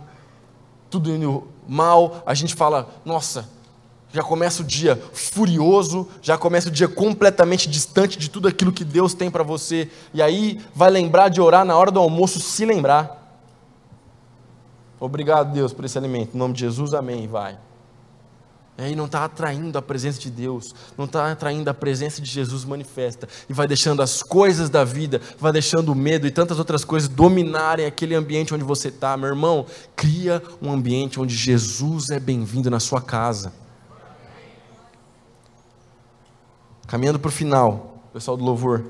tudo 0.91 1.09
indo 1.09 1.47
mal. 1.67 2.21
A 2.23 2.35
gente 2.35 2.53
fala, 2.53 2.87
nossa, 3.03 3.49
já 4.15 4.23
começa 4.23 4.61
o 4.61 4.65
dia 4.65 5.01
furioso, 5.13 6.07
já 6.21 6.37
começa 6.37 6.69
o 6.69 6.71
dia 6.71 6.87
completamente 6.87 7.69
distante 7.69 8.17
de 8.17 8.29
tudo 8.29 8.47
aquilo 8.47 8.71
que 8.71 8.85
Deus 8.85 9.13
tem 9.13 9.29
para 9.29 9.43
você, 9.43 9.89
e 10.13 10.21
aí 10.21 10.61
vai 10.73 10.89
lembrar 10.89 11.27
de 11.27 11.41
orar 11.41 11.65
na 11.65 11.75
hora 11.77 11.91
do 11.91 11.99
almoço, 11.99 12.39
se 12.39 12.65
lembrar. 12.65 13.21
Obrigado, 14.97 15.51
Deus, 15.53 15.73
por 15.73 15.83
esse 15.83 15.97
alimento. 15.97 16.33
Em 16.33 16.37
nome 16.37 16.53
de 16.53 16.61
Jesus, 16.61 16.93
amém. 16.93 17.27
Vai. 17.27 17.57
E 18.77 18.83
aí 18.83 18.95
não 18.95 19.05
está 19.05 19.25
atraindo 19.25 19.77
a 19.77 19.81
presença 19.81 20.19
de 20.19 20.29
Deus, 20.29 20.73
não 20.97 21.05
está 21.05 21.31
atraindo 21.31 21.69
a 21.69 21.73
presença 21.73 22.21
de 22.21 22.29
Jesus 22.29 22.63
manifesta, 22.63 23.27
e 23.49 23.53
vai 23.53 23.67
deixando 23.67 24.01
as 24.01 24.23
coisas 24.23 24.69
da 24.69 24.83
vida, 24.83 25.21
vai 25.39 25.51
deixando 25.51 25.91
o 25.91 25.95
medo 25.95 26.25
e 26.25 26.31
tantas 26.31 26.57
outras 26.57 26.83
coisas 26.83 27.09
dominarem 27.09 27.85
aquele 27.85 28.15
ambiente 28.15 28.53
onde 28.53 28.63
você 28.63 28.87
está. 28.87 29.15
Meu 29.15 29.29
irmão, 29.29 29.65
cria 29.95 30.41
um 30.61 30.71
ambiente 30.71 31.19
onde 31.19 31.35
Jesus 31.35 32.09
é 32.09 32.19
bem-vindo 32.19 32.69
na 32.69 32.79
sua 32.79 33.01
casa. 33.01 33.64
Caminhando 36.87 37.19
para 37.19 37.29
o 37.29 37.31
final, 37.31 38.03
pessoal 38.13 38.37
do 38.37 38.43
louvor. 38.43 38.85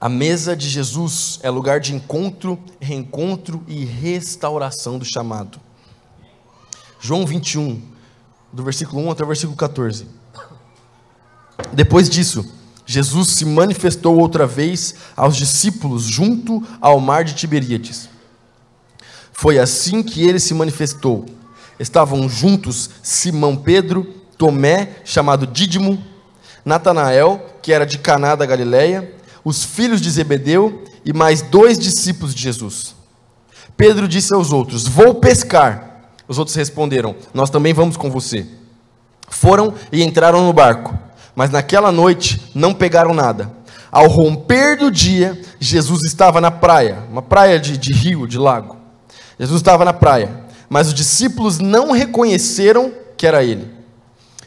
A 0.00 0.08
mesa 0.08 0.56
de 0.56 0.68
Jesus 0.68 1.38
é 1.42 1.50
lugar 1.50 1.78
de 1.78 1.94
encontro, 1.94 2.58
reencontro 2.80 3.62
e 3.68 3.84
restauração 3.84 4.98
do 4.98 5.04
chamado. 5.04 5.60
João 6.98 7.24
21, 7.24 7.80
do 8.52 8.64
versículo 8.64 9.02
1 9.02 9.10
até 9.12 9.22
o 9.22 9.26
versículo 9.26 9.56
14. 9.56 10.06
Depois 11.72 12.10
disso, 12.10 12.44
Jesus 12.84 13.28
se 13.28 13.44
manifestou 13.44 14.18
outra 14.18 14.46
vez 14.46 14.96
aos 15.16 15.36
discípulos 15.36 16.04
junto 16.04 16.66
ao 16.80 16.98
mar 16.98 17.22
de 17.22 17.34
Tiberíades. 17.34 18.08
Foi 19.32 19.58
assim 19.60 20.02
que 20.02 20.26
ele 20.26 20.40
se 20.40 20.52
manifestou 20.54 21.26
estavam 21.80 22.28
juntos 22.28 22.90
Simão 23.02 23.56
Pedro, 23.56 24.04
Tomé, 24.36 24.90
chamado 25.02 25.46
Dídimo, 25.46 25.98
Natanael, 26.64 27.44
que 27.62 27.72
era 27.72 27.86
de 27.86 27.98
Caná 27.98 28.34
da 28.34 28.44
Galileia, 28.44 29.12
os 29.42 29.64
filhos 29.64 30.00
de 30.00 30.10
Zebedeu 30.10 30.84
e 31.04 31.12
mais 31.12 31.40
dois 31.40 31.78
discípulos 31.78 32.34
de 32.34 32.42
Jesus. 32.42 32.94
Pedro 33.76 34.06
disse 34.06 34.34
aos 34.34 34.52
outros: 34.52 34.86
Vou 34.86 35.14
pescar. 35.14 36.02
Os 36.28 36.38
outros 36.38 36.54
responderam: 36.54 37.16
Nós 37.32 37.48
também 37.48 37.72
vamos 37.72 37.96
com 37.96 38.10
você. 38.10 38.46
Foram 39.28 39.74
e 39.90 40.02
entraram 40.02 40.44
no 40.46 40.52
barco, 40.52 40.96
mas 41.34 41.50
naquela 41.50 41.90
noite 41.90 42.50
não 42.54 42.74
pegaram 42.74 43.14
nada. 43.14 43.50
Ao 43.90 44.06
romper 44.06 44.76
do 44.76 44.90
dia, 44.90 45.40
Jesus 45.58 46.02
estava 46.04 46.40
na 46.40 46.50
praia, 46.50 47.04
uma 47.10 47.22
praia 47.22 47.58
de, 47.58 47.76
de 47.76 47.92
rio, 47.92 48.26
de 48.26 48.38
lago. 48.38 48.76
Jesus 49.38 49.60
estava 49.60 49.84
na 49.84 49.92
praia 49.92 50.49
mas 50.70 50.86
os 50.86 50.94
discípulos 50.94 51.58
não 51.58 51.90
reconheceram 51.90 52.92
que 53.16 53.26
era 53.26 53.42
ele. 53.42 53.68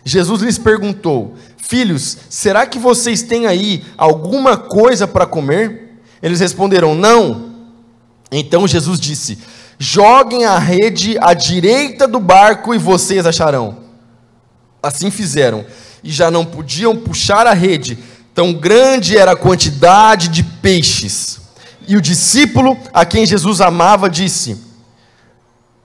Jesus 0.06 0.42
lhes 0.42 0.58
perguntou: 0.58 1.36
Filhos, 1.58 2.18
será 2.30 2.66
que 2.66 2.80
vocês 2.80 3.22
têm 3.22 3.46
aí 3.46 3.84
alguma 3.98 4.56
coisa 4.56 5.06
para 5.06 5.26
comer? 5.26 6.00
Eles 6.22 6.40
responderam: 6.40 6.96
Não. 6.96 7.52
Então 8.32 8.66
Jesus 8.66 9.00
disse: 9.00 9.38
Joguem 9.78 10.46
a 10.46 10.58
rede 10.58 11.18
à 11.20 11.34
direita 11.34 12.08
do 12.08 12.22
barco 12.22 12.74
e 12.74 12.78
vocês 12.78 13.26
acharão. 13.26 13.84
Assim 14.82 15.12
fizeram, 15.12 15.66
e 16.02 16.10
já 16.10 16.32
não 16.32 16.46
podiam 16.46 16.96
puxar 16.96 17.48
a 17.48 17.54
rede, 17.54 17.98
tão 18.34 18.54
grande 18.54 19.18
era 19.18 19.34
a 19.34 19.38
quantidade 19.38 20.30
de 20.30 20.42
peixes. 20.44 21.42
E 21.86 21.98
o 21.98 22.02
discípulo 22.02 22.78
a 22.94 23.06
quem 23.06 23.26
Jesus 23.26 23.60
amava 23.60 24.10
disse: 24.10 24.73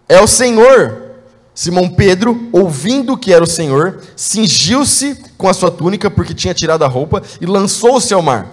É 0.08 0.20
o 0.20 0.26
Senhor. 0.26 1.02
Simão 1.54 1.88
Pedro, 1.88 2.48
ouvindo 2.52 3.16
que 3.16 3.32
era 3.32 3.42
o 3.42 3.46
Senhor, 3.46 4.00
cingiu-se 4.14 5.16
com 5.36 5.48
a 5.48 5.52
sua 5.52 5.72
túnica, 5.72 6.08
porque 6.08 6.32
tinha 6.32 6.54
tirado 6.54 6.84
a 6.84 6.88
roupa, 6.88 7.20
e 7.40 7.46
lançou-se 7.46 8.14
ao 8.14 8.22
mar. 8.22 8.46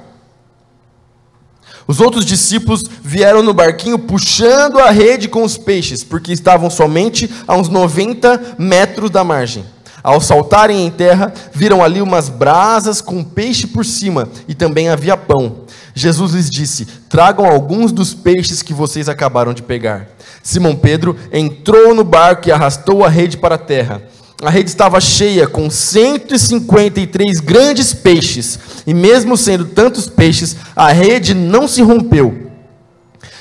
Os 1.88 2.02
outros 2.02 2.26
discípulos 2.26 2.84
vieram 3.04 3.44
no 3.44 3.54
barquinho 3.54 4.00
puxando 4.00 4.80
a 4.80 4.90
rede 4.90 5.28
com 5.28 5.44
os 5.44 5.56
peixes, 5.56 6.04
porque 6.04 6.34
estavam 6.34 6.70
somente 6.70 7.30
a 7.48 7.56
uns 7.56 7.70
90 7.70 8.56
metros 8.58 9.12
da 9.12 9.24
margem. 9.24 9.64
Ao 10.02 10.20
saltarem 10.20 10.86
em 10.86 10.90
terra, 10.90 11.32
viram 11.54 11.84
ali 11.84 12.02
umas 12.02 12.28
brasas 12.28 13.02
com 13.02 13.24
peixe 13.24 13.68
por 13.68 13.86
cima, 13.86 14.30
e 14.48 14.56
também 14.56 14.90
havia 14.90 15.16
pão. 15.16 15.65
Jesus 15.96 16.34
lhes 16.34 16.50
disse: 16.50 16.86
Tragam 17.08 17.46
alguns 17.46 17.94
dos 17.94 18.14
peixes 18.14 18.62
que 18.62 18.74
vocês 18.74 19.08
acabaram 19.08 19.54
de 19.54 19.64
pegar. 19.64 20.10
Simão 20.44 20.76
Pedro 20.76 21.16
entrou 21.32 21.96
no 21.96 22.04
barco 22.04 22.50
e 22.50 22.52
arrastou 22.52 23.04
a 23.04 23.10
rede 23.10 23.38
para 23.38 23.56
a 23.56 23.58
terra. 23.58 24.04
A 24.44 24.50
rede 24.50 24.70
estava 24.70 25.00
cheia 25.00 25.48
com 25.48 25.70
153 25.70 27.40
grandes 27.40 27.94
peixes, 27.94 28.60
e 28.86 28.94
mesmo 28.94 29.38
sendo 29.38 29.66
tantos 29.66 30.10
peixes, 30.10 30.58
a 30.76 30.92
rede 30.92 31.34
não 31.34 31.68
se 31.68 31.82
rompeu. 31.82 32.52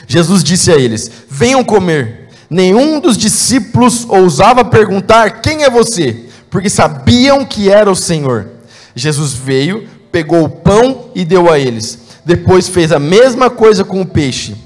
Jesus 0.06 0.44
disse 0.44 0.70
a 0.70 0.76
eles: 0.76 1.10
Venham 1.28 1.64
comer. 1.64 2.28
Nenhum 2.48 3.00
dos 3.00 3.16
discípulos 3.16 4.06
ousava 4.08 4.64
perguntar: 4.64 5.42
Quem 5.42 5.64
é 5.64 5.70
você? 5.70 6.26
Porque 6.48 6.70
sabiam 6.70 7.44
que 7.44 7.68
era 7.68 7.90
o 7.90 7.96
Senhor. 7.96 8.48
Jesus 8.94 9.32
veio, 9.32 9.88
pegou 10.12 10.44
o 10.44 10.48
pão 10.48 11.10
e 11.16 11.24
deu 11.24 11.50
a 11.50 11.58
eles. 11.58 12.03
Depois 12.24 12.68
fez 12.68 12.92
a 12.92 12.98
mesma 12.98 13.50
coisa 13.50 13.84
com 13.84 14.00
o 14.00 14.06
peixe. 14.06 14.56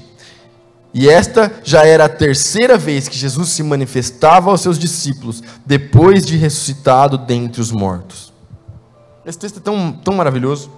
E 0.93 1.07
esta 1.07 1.51
já 1.63 1.85
era 1.85 2.05
a 2.05 2.09
terceira 2.09 2.77
vez 2.77 3.07
que 3.07 3.17
Jesus 3.17 3.49
se 3.49 3.61
manifestava 3.61 4.49
aos 4.49 4.61
seus 4.61 4.79
discípulos, 4.79 5.43
depois 5.65 6.25
de 6.25 6.35
ressuscitado 6.35 7.17
dentre 7.17 7.61
os 7.61 7.71
mortos. 7.71 8.33
Esse 9.25 9.37
texto 9.37 9.57
é 9.57 9.61
tão, 9.61 9.91
tão 9.91 10.15
maravilhoso, 10.15 10.71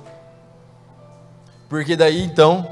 porque 1.70 1.96
daí 1.96 2.22
então, 2.22 2.68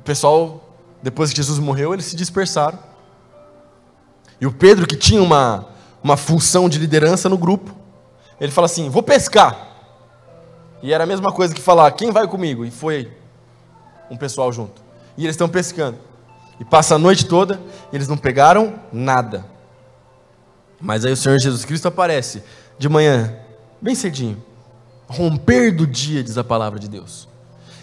o 0.00 0.02
pessoal, 0.02 0.68
depois 1.00 1.30
que 1.30 1.36
Jesus 1.36 1.60
morreu, 1.60 1.94
eles 1.94 2.06
se 2.06 2.16
dispersaram. 2.16 2.78
E 4.40 4.46
o 4.46 4.52
Pedro, 4.52 4.86
que 4.86 4.96
tinha 4.96 5.22
uma, 5.22 5.66
uma 6.02 6.16
função 6.16 6.68
de 6.68 6.78
liderança 6.78 7.28
no 7.28 7.38
grupo, 7.38 7.72
ele 8.40 8.50
fala 8.50 8.64
assim: 8.64 8.90
Vou 8.90 9.02
pescar. 9.02 9.75
E 10.86 10.92
era 10.92 11.02
a 11.02 11.06
mesma 11.06 11.32
coisa 11.32 11.52
que 11.52 11.60
falar: 11.60 11.90
Quem 11.90 12.12
vai 12.12 12.28
comigo? 12.28 12.64
E 12.64 12.70
foi 12.70 13.10
um 14.08 14.16
pessoal 14.16 14.52
junto. 14.52 14.80
E 15.18 15.24
eles 15.24 15.34
estão 15.34 15.48
pescando. 15.48 15.98
E 16.60 16.64
passa 16.64 16.94
a 16.94 16.98
noite 16.98 17.26
toda 17.26 17.60
e 17.92 17.96
eles 17.96 18.06
não 18.06 18.16
pegaram 18.16 18.72
nada. 18.92 19.44
Mas 20.80 21.04
aí 21.04 21.10
o 21.10 21.16
Senhor 21.16 21.40
Jesus 21.40 21.64
Cristo 21.64 21.88
aparece 21.88 22.40
de 22.78 22.88
manhã, 22.88 23.36
bem 23.82 23.96
cedinho. 23.96 24.40
Romper 25.08 25.74
do 25.74 25.88
dia, 25.88 26.22
diz 26.22 26.38
a 26.38 26.44
palavra 26.44 26.78
de 26.78 26.88
Deus. 26.88 27.26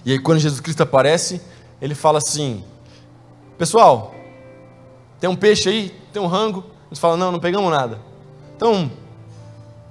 E 0.05 0.13
aí 0.13 0.19
quando 0.19 0.39
Jesus 0.39 0.61
Cristo 0.61 0.83
aparece, 0.83 1.41
ele 1.81 1.95
fala 1.95 2.19
assim: 2.19 2.63
Pessoal, 3.57 4.15
tem 5.19 5.29
um 5.29 5.35
peixe 5.35 5.67
aí, 5.67 5.95
tem 6.13 6.21
um 6.21 6.27
rango. 6.27 6.63
Eles 6.87 6.99
falam: 6.99 7.17
Não, 7.17 7.33
não 7.33 7.39
pegamos 7.41 7.69
nada. 7.69 7.99
Então, 8.55 8.89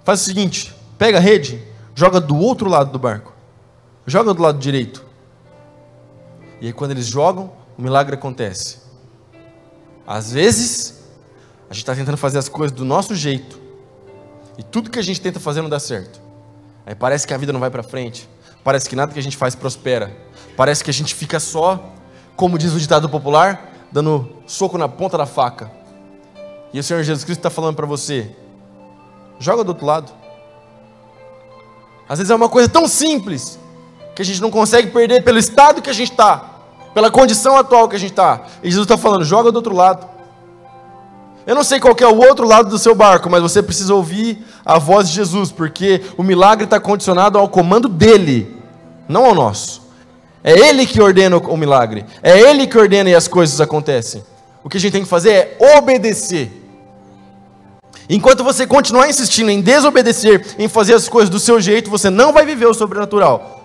faz 0.03 0.23
o 0.23 0.25
seguinte: 0.25 0.75
pega 0.97 1.19
a 1.19 1.21
rede, 1.21 1.72
joga 1.95 2.21
do 2.21 2.37
outro 2.37 2.69
lado 2.69 2.91
do 2.91 2.99
barco. 2.99 3.33
Joga 4.07 4.35
do 4.35 4.43
lado 4.43 4.59
direito. 4.59 5.05
E 6.61 6.67
aí, 6.67 6.73
quando 6.73 6.93
eles 6.93 7.07
jogam, 7.07 7.53
o 7.77 7.83
milagre 7.83 8.15
acontece. 8.15 8.79
Às 10.07 10.33
vezes, 10.33 11.03
a 11.71 11.75
gente 11.75 11.83
está 11.83 11.95
tentando 11.95 12.17
fazer 12.17 12.39
as 12.39 12.49
coisas 12.49 12.77
do 12.77 12.85
nosso 12.85 13.15
jeito, 13.15 13.61
e 14.59 14.63
tudo 14.63 14.91
que 14.91 14.99
a 14.99 15.03
gente 15.03 15.21
tenta 15.21 15.41
fazer 15.41 15.63
não 15.63 15.69
dá 15.69 15.81
certo. 15.81 16.21
Aí 16.85 16.95
parece 16.95 17.27
que 17.27 17.33
a 17.33 17.39
vida 17.39 17.53
não 17.53 17.61
vai 17.61 17.71
para 17.71 17.83
frente, 17.83 18.29
parece 18.63 18.89
que 18.89 18.95
nada 18.95 19.13
que 19.13 19.19
a 19.19 19.23
gente 19.23 19.37
faz 19.37 19.55
prospera, 19.55 20.15
parece 20.57 20.85
que 20.85 20.91
a 20.91 20.93
gente 20.93 21.15
fica 21.15 21.41
só, 21.41 21.93
como 22.37 22.59
diz 22.59 22.75
o 22.75 22.79
ditado 22.79 23.09
popular, 23.09 23.73
dando 23.91 24.37
soco 24.47 24.77
na 24.77 24.89
ponta 24.89 25.17
da 25.17 25.27
faca. 25.27 25.71
E 26.73 26.79
o 26.79 26.83
Senhor 26.83 27.03
Jesus 27.03 27.25
Cristo 27.25 27.41
está 27.41 27.51
falando 27.51 27.77
para 27.77 27.87
você: 27.87 28.35
joga 29.39 29.65
do 29.65 29.69
outro 29.69 29.87
lado. 29.87 30.22
Às 32.13 32.19
vezes 32.19 32.31
é 32.31 32.35
uma 32.35 32.49
coisa 32.51 32.69
tão 32.69 32.87
simples 32.87 33.59
que 34.15 34.21
a 34.21 34.25
gente 34.25 34.43
não 34.43 34.51
consegue 34.51 34.91
perder 34.91 35.25
pelo 35.25 35.39
estado 35.39 35.81
que 35.81 35.89
a 35.89 35.95
gente 35.95 36.11
está 36.11 36.53
pela 36.93 37.11
condição 37.11 37.57
atual 37.57 37.89
que 37.89 37.97
a 37.97 37.99
gente 37.99 38.11
está. 38.11 38.43
E 38.63 38.69
Jesus 38.69 38.85
está 38.85 38.99
falando: 38.99 39.25
joga 39.25 39.51
do 39.51 39.57
outro 39.57 39.75
lado. 39.75 40.07
Eu 41.47 41.55
não 41.55 41.65
sei 41.65 41.81
qual 41.81 41.97
é 41.99 42.07
o 42.07 42.19
outro 42.19 42.47
lado 42.47 42.69
do 42.69 42.79
seu 42.79 42.95
barco, 42.95 43.31
mas 43.31 43.41
você 43.41 43.63
precisa 43.63 43.95
ouvir 43.95 44.45
a 44.63 44.79
voz 44.79 45.09
de 45.09 45.15
Jesus, 45.15 45.51
porque 45.51 46.03
o 46.19 46.23
milagre 46.23 46.65
está 46.65 46.79
condicionado 46.79 47.39
ao 47.39 47.49
comando 47.49 47.89
dele, 47.89 48.55
não 49.09 49.25
ao 49.25 49.35
nosso. 49.35 49.81
É 50.45 50.53
ele 50.53 50.85
que 50.85 51.01
ordena 51.01 51.39
o 51.39 51.57
milagre, 51.57 52.05
é 52.23 52.39
ele 52.39 52.67
que 52.67 52.77
ordena 52.77 53.09
e 53.09 53.15
as 53.15 53.27
coisas 53.27 53.59
acontecem. 53.59 54.23
O 54.63 54.69
que 54.69 54.77
a 54.77 54.81
gente 54.81 54.93
tem 54.93 55.03
que 55.03 55.09
fazer 55.09 55.31
é 55.31 55.79
obedecer. 55.79 56.62
Enquanto 58.09 58.45
você 58.45 58.67
continuar 58.67 59.09
insistindo 59.09 59.51
em 59.51 59.61
desobedecer, 59.61 60.55
em 60.59 60.69
fazer 60.69 60.95
as 60.95 61.09
coisas 61.09 61.31
do 61.31 61.39
seu 61.39 61.61
jeito, 61.61 61.91
você 61.91 62.11
não 62.11 62.33
vai 62.33 62.45
viver 62.45 62.67
o 62.67 62.75
sobrenatural. 62.75 63.61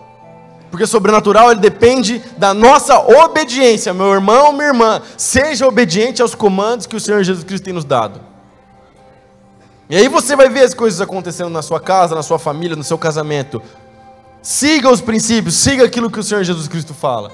Porque 0.69 0.83
o 0.83 0.87
sobrenatural 0.87 1.51
ele 1.51 1.59
depende 1.59 2.21
da 2.37 2.53
nossa 2.53 2.99
obediência. 2.99 3.93
Meu 3.93 4.13
irmão, 4.13 4.51
minha 4.51 4.67
irmã, 4.67 5.01
seja 5.15 5.67
obediente 5.67 6.21
aos 6.21 6.35
comandos 6.35 6.85
que 6.85 6.95
o 6.95 6.99
Senhor 6.99 7.23
Jesus 7.23 7.43
Cristo 7.43 7.63
tem 7.63 7.73
nos 7.73 7.85
dado. 7.85 8.19
E 9.89 9.95
aí 9.95 10.07
você 10.09 10.35
vai 10.35 10.49
ver 10.49 10.63
as 10.63 10.73
coisas 10.73 10.99
acontecendo 10.99 11.49
na 11.49 11.61
sua 11.61 11.79
casa, 11.79 12.13
na 12.13 12.21
sua 12.21 12.37
família, 12.37 12.75
no 12.75 12.83
seu 12.83 12.97
casamento. 12.97 13.61
Siga 14.41 14.91
os 14.91 14.99
princípios, 14.99 15.55
siga 15.55 15.85
aquilo 15.85 16.11
que 16.11 16.19
o 16.19 16.23
Senhor 16.23 16.43
Jesus 16.43 16.67
Cristo 16.67 16.93
fala. 16.93 17.31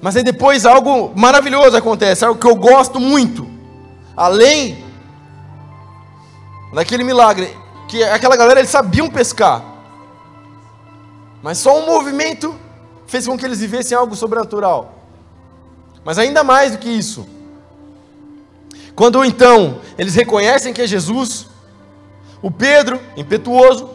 Mas 0.00 0.16
aí 0.16 0.22
depois 0.22 0.66
algo 0.66 1.12
maravilhoso 1.16 1.76
acontece, 1.76 2.24
algo 2.24 2.38
que 2.38 2.46
eu 2.46 2.56
gosto 2.56 3.00
muito. 3.00 3.48
Além 4.14 4.81
daquele 6.72 7.04
milagre, 7.04 7.56
que 7.88 8.02
aquela 8.02 8.36
galera 8.36 8.60
eles 8.60 8.70
sabiam 8.70 9.10
pescar. 9.10 9.62
Mas 11.42 11.58
só 11.58 11.78
um 11.78 11.86
movimento 11.86 12.54
fez 13.06 13.26
com 13.26 13.36
que 13.36 13.44
eles 13.44 13.60
vivessem 13.60 13.96
algo 13.96 14.14
sobrenatural. 14.14 14.94
Mas 16.04 16.18
ainda 16.18 16.42
mais 16.42 16.72
do 16.72 16.78
que 16.78 16.88
isso. 16.88 17.26
Quando 18.94 19.24
então 19.24 19.80
eles 19.98 20.14
reconhecem 20.14 20.72
que 20.72 20.82
é 20.82 20.86
Jesus, 20.86 21.46
o 22.40 22.50
Pedro, 22.50 23.00
impetuoso, 23.16 23.90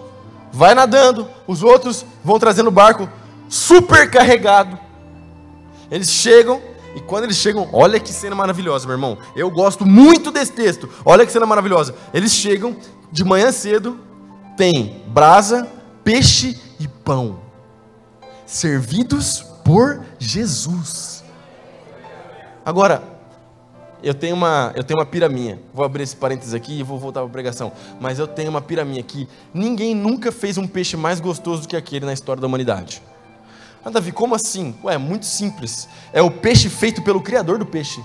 vai 0.52 0.74
nadando, 0.74 1.28
os 1.46 1.64
outros 1.64 2.06
vão 2.24 2.40
trazendo 2.40 2.68
o 2.68 2.72
barco 2.72 3.10
super 3.50 4.10
carregado. 4.10 4.78
Eles 5.90 6.10
chegam, 6.10 6.62
e 6.98 7.00
quando 7.00 7.26
eles 7.26 7.38
chegam, 7.38 7.70
olha 7.72 8.00
que 8.00 8.12
cena 8.12 8.36
maravilhosa, 8.36 8.88
meu 8.88 8.96
irmão. 8.96 9.20
Eu 9.36 9.52
gosto 9.52 9.86
muito 9.86 10.32
desse 10.32 10.52
texto. 10.52 10.90
Olha 11.06 11.28
que 11.28 11.32
cena 11.32 11.46
maravilhosa. 11.46 11.94
Eles 12.12 12.32
chegam 12.32 12.76
de 13.12 13.24
manhã 13.24 13.52
cedo, 13.52 14.00
tem 14.58 15.04
brasa, 15.10 15.68
peixe 16.04 16.60
e 16.80 16.88
pão, 16.88 17.40
servidos 18.48 19.46
por 19.64 20.04
Jesus. 20.18 21.24
Agora, 22.66 23.04
eu 24.02 24.16
tenho 24.16 24.36
uma, 24.36 24.74
eu 24.76 24.84
tenho 24.84 25.00
uma 25.00 25.06
pira. 25.06 25.30
Vou 25.72 25.86
abrir 25.86 26.02
esse 26.02 26.16
parênteses 26.16 26.56
aqui 26.56 26.80
e 26.80 26.82
vou 26.82 26.98
voltar 26.98 27.20
para 27.20 27.30
a 27.30 27.32
pregação. 27.32 27.72
Mas 28.02 28.18
eu 28.18 28.26
tenho 28.28 28.50
uma 28.50 28.62
pira 28.62 28.82
aqui. 28.82 29.30
Ninguém 29.54 29.94
nunca 29.94 30.32
fez 30.32 30.58
um 30.58 30.66
peixe 30.66 30.98
mais 30.98 31.20
gostoso 31.20 31.62
do 31.62 31.68
que 31.68 31.76
aquele 31.76 32.08
na 32.08 32.14
história 32.14 32.42
da 32.42 32.48
humanidade. 32.48 33.04
Ah, 33.88 33.90
Davi, 33.90 34.12
como 34.12 34.36
assim? 34.36 34.76
Ué, 34.84 34.96
é 34.96 34.98
muito 34.98 35.26
simples. 35.26 35.88
É 36.12 36.22
o 36.22 36.30
peixe 36.30 36.68
feito 36.68 37.02
pelo 37.02 37.22
Criador 37.22 37.58
do 37.58 37.66
peixe. 37.66 38.04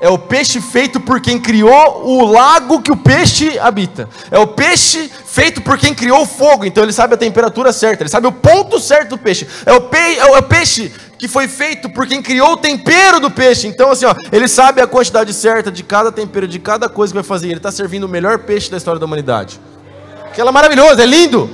É 0.00 0.08
o 0.08 0.18
peixe 0.18 0.60
feito 0.60 0.98
por 0.98 1.20
quem 1.20 1.38
criou 1.38 2.04
o 2.04 2.24
lago 2.24 2.82
que 2.82 2.90
o 2.90 2.96
peixe 2.96 3.56
habita. 3.56 4.08
É 4.32 4.38
o 4.40 4.48
peixe 4.48 5.08
feito 5.24 5.62
por 5.62 5.78
quem 5.78 5.94
criou 5.94 6.22
o 6.22 6.26
fogo. 6.26 6.64
Então 6.64 6.82
ele 6.82 6.92
sabe 6.92 7.14
a 7.14 7.16
temperatura 7.16 7.72
certa, 7.72 8.02
ele 8.02 8.10
sabe 8.10 8.26
o 8.26 8.32
ponto 8.32 8.80
certo 8.80 9.10
do 9.10 9.18
peixe. 9.18 9.46
É 9.64 9.72
o, 9.72 9.82
pe 9.82 9.96
é 9.96 10.24
o 10.24 10.42
peixe 10.42 10.92
que 11.16 11.28
foi 11.28 11.46
feito 11.46 11.88
por 11.88 12.04
quem 12.04 12.20
criou 12.20 12.54
o 12.54 12.56
tempero 12.56 13.20
do 13.20 13.30
peixe. 13.30 13.68
Então, 13.68 13.92
assim, 13.92 14.06
ó, 14.06 14.16
ele 14.32 14.48
sabe 14.48 14.80
a 14.80 14.88
quantidade 14.88 15.32
certa 15.32 15.70
de 15.70 15.84
cada 15.84 16.10
tempero, 16.10 16.48
de 16.48 16.58
cada 16.58 16.88
coisa 16.88 17.12
que 17.12 17.18
vai 17.18 17.22
fazer. 17.22 17.46
Ele 17.46 17.58
está 17.58 17.70
servindo 17.70 18.02
o 18.02 18.08
melhor 18.08 18.40
peixe 18.40 18.68
da 18.68 18.76
história 18.76 18.98
da 18.98 19.06
humanidade. 19.06 19.60
Aquela 20.26 20.50
é 20.50 20.52
maravilhoso, 20.52 21.00
é 21.00 21.06
lindo, 21.06 21.48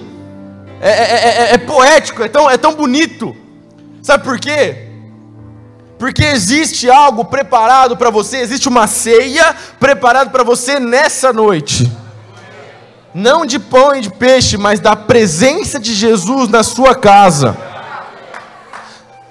é, 0.81 0.89
é, 0.89 1.29
é, 1.51 1.53
é 1.53 1.59
poético, 1.59 2.23
é 2.23 2.29
tão, 2.29 2.49
é 2.49 2.57
tão 2.57 2.75
bonito. 2.75 3.37
Sabe 4.03 4.25
por 4.25 4.39
quê? 4.39 4.89
Porque 5.99 6.25
existe 6.25 6.89
algo 6.89 7.25
preparado 7.25 7.97
para 7.97 8.11
você, 8.11 8.39
existe 8.39 8.69
uma 8.69 8.87
ceia 8.87 9.55
preparada 9.81 10.31
para 10.31 10.45
você 10.45 10.79
nessa 10.79 11.33
noite. 11.33 11.91
Não 13.13 13.45
de 13.45 13.59
pão 13.59 13.97
e 13.97 14.01
de 14.01 14.11
peixe, 14.11 14.57
mas 14.57 14.79
da 14.79 14.95
presença 14.95 15.79
de 15.79 15.93
Jesus 15.93 16.49
na 16.49 16.63
sua 16.63 16.95
casa. 16.95 17.57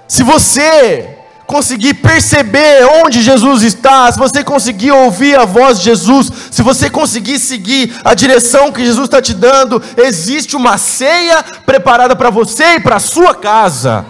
Se 0.06 0.22
você 0.22 1.16
conseguir 1.46 1.94
perceber 1.94 2.84
onde 3.02 3.22
Jesus 3.22 3.62
está, 3.62 4.12
se 4.12 4.18
você 4.18 4.44
conseguir 4.44 4.90
ouvir 4.90 5.38
a 5.38 5.46
voz 5.46 5.78
de 5.78 5.84
Jesus, 5.86 6.30
se 6.50 6.60
você 6.60 6.90
conseguir 6.90 7.38
seguir 7.38 7.94
a 8.04 8.12
direção 8.12 8.70
que 8.70 8.84
Jesus 8.84 9.04
está 9.04 9.22
te 9.22 9.32
dando, 9.32 9.82
existe 9.96 10.54
uma 10.54 10.76
ceia 10.76 11.42
preparada 11.64 12.14
para 12.14 12.28
você 12.28 12.74
e 12.74 12.80
para 12.80 12.96
a 12.96 13.00
sua 13.00 13.34
casa. 13.34 14.04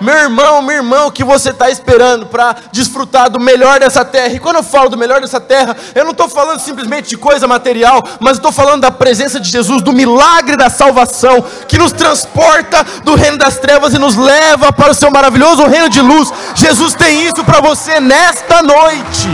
Meu 0.00 0.14
irmão, 0.14 0.60
meu 0.60 0.76
irmão, 0.76 1.10
que 1.10 1.24
você 1.24 1.50
está 1.50 1.70
esperando 1.70 2.26
para 2.26 2.54
desfrutar 2.70 3.30
do 3.30 3.40
melhor 3.40 3.80
dessa 3.80 4.04
terra? 4.04 4.34
E 4.34 4.38
quando 4.38 4.56
eu 4.56 4.62
falo 4.62 4.90
do 4.90 4.98
melhor 4.98 5.20
dessa 5.20 5.40
terra, 5.40 5.74
eu 5.94 6.04
não 6.04 6.10
estou 6.10 6.28
falando 6.28 6.60
simplesmente 6.60 7.08
de 7.08 7.16
coisa 7.16 7.46
material, 7.46 8.02
mas 8.20 8.36
estou 8.36 8.52
falando 8.52 8.82
da 8.82 8.90
presença 8.90 9.40
de 9.40 9.48
Jesus, 9.50 9.82
do 9.82 9.92
milagre 9.92 10.56
da 10.56 10.68
salvação, 10.68 11.42
que 11.66 11.78
nos 11.78 11.92
transporta 11.92 12.84
do 13.04 13.14
reino 13.14 13.38
das 13.38 13.58
trevas 13.58 13.94
e 13.94 13.98
nos 13.98 14.16
leva 14.16 14.70
para 14.72 14.92
o 14.92 14.94
seu 14.94 15.10
maravilhoso 15.10 15.66
reino 15.66 15.88
de 15.88 16.02
luz. 16.02 16.30
Jesus 16.54 16.94
tem 16.94 17.24
isso 17.24 17.42
para 17.44 17.60
você 17.60 17.98
nesta 17.98 18.62
noite. 18.62 19.28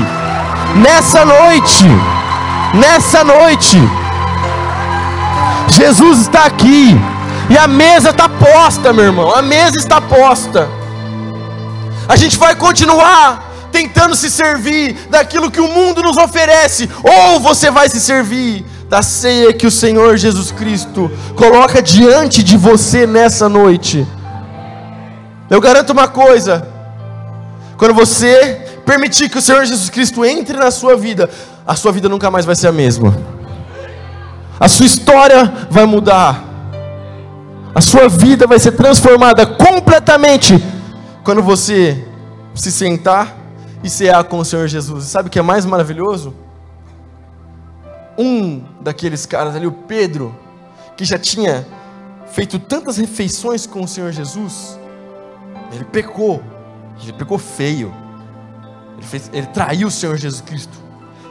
Nessa 0.77 1.25
noite. 1.25 1.87
Nessa 2.75 3.25
noite. 3.25 3.79
Jesus 5.69 6.21
está 6.21 6.45
aqui. 6.45 6.97
E 7.53 7.59
a 7.59 7.69
mesa 7.69 8.09
está 8.09 8.31
posta, 8.31 8.95
meu 8.95 9.05
irmão. 9.05 9.31
A 9.31 9.43
mesa 9.43 9.77
está 9.77 10.01
posta. 10.01 10.67
A 12.09 12.17
gente 12.17 12.39
vai 12.39 12.57
continuar 12.57 13.69
tentando 13.71 14.17
se 14.17 14.31
servir 14.31 14.97
daquilo 15.11 15.51
que 15.51 15.61
o 15.61 15.69
mundo 15.69 16.03
nos 16.03 16.17
oferece, 16.17 16.89
ou 17.03 17.41
você 17.41 17.71
vai 17.71 17.91
se 17.91 18.01
servir 18.01 18.65
da 18.89 19.03
ceia 19.03 19.53
que 19.53 19.67
o 19.67 19.71
Senhor 19.71 20.17
Jesus 20.17 20.51
Cristo 20.51 21.11
coloca 21.37 21.83
diante 21.83 22.43
de 22.43 22.57
você 22.57 23.07
nessa 23.07 23.51
noite. 23.51 24.07
Eu 25.51 25.61
garanto 25.61 25.91
uma 25.91 26.09
coisa: 26.09 26.67
quando 27.77 27.93
você 27.93 28.81
permitir 28.87 29.29
que 29.29 29.37
o 29.37 29.43
Senhor 29.43 29.63
Jesus 29.67 29.91
Cristo 29.91 30.25
entre 30.25 30.57
na 30.57 30.71
sua 30.71 30.97
vida, 30.97 31.29
a 31.67 31.77
sua 31.77 31.93
vida 31.93 32.09
nunca 32.09 32.31
mais 32.31 32.47
vai 32.47 32.55
ser 32.55 32.69
a 32.69 32.73
mesma. 32.73 33.15
A 34.59 34.69
sua 34.69 34.87
história 34.87 35.53
vai 35.69 35.85
mudar 35.85 36.52
a 37.75 37.81
sua 37.81 38.09
vida 38.09 38.47
vai 38.47 38.59
ser 38.59 38.73
transformada 38.73 39.47
completamente 39.47 40.55
quando 41.25 41.43
você 41.43 42.07
se 42.55 42.71
sentar 42.71 43.35
e 43.83 43.89
cear 43.89 44.25
com 44.25 44.39
o 44.39 44.45
Senhor 44.45 44.69
Jesus. 44.69 45.05
Sabe 45.05 45.29
o 45.29 45.31
que 45.31 45.39
é 45.39 45.43
mais 45.43 45.65
maravilhoso? 45.65 46.35
Um 48.19 48.63
daqueles 48.81 49.25
caras 49.25 49.57
ali, 49.57 49.67
o 49.67 49.73
Pedro, 49.73 50.37
que 50.97 51.05
já 51.05 51.19
tinha 51.19 51.67
feito 52.27 52.59
tantas 52.59 52.99
refeições 52.99 53.67
com 53.67 53.83
o 53.83 53.89
Senhor 53.89 54.13
Jesus, 54.13 54.79
ele 55.73 55.85
pecou, 55.85 56.43
ele 57.03 57.13
pecou 57.15 57.39
feio, 57.39 57.93
ele, 58.99 59.07
fez, 59.07 59.31
ele 59.33 59.47
traiu 59.47 59.89
o 59.89 59.91
Senhor 59.91 60.17
Jesus 60.17 60.43
Cristo, 60.43 60.79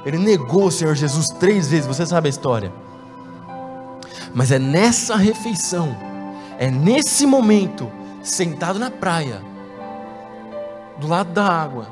ele 0.03 0.17
negou 0.17 0.65
o 0.65 0.71
Senhor 0.71 0.95
Jesus 0.95 1.27
três 1.29 1.67
vezes, 1.67 1.85
você 1.85 2.03
sabe 2.03 2.27
a 2.27 2.29
história. 2.31 2.71
Mas 4.33 4.51
é 4.51 4.57
nessa 4.57 5.15
refeição 5.15 5.95
é 6.62 6.70
nesse 6.70 7.26
momento, 7.26 7.91
sentado 8.22 8.78
na 8.78 8.91
praia, 8.91 9.41
do 10.99 11.07
lado 11.07 11.34
da 11.34 11.43
água, 11.43 11.88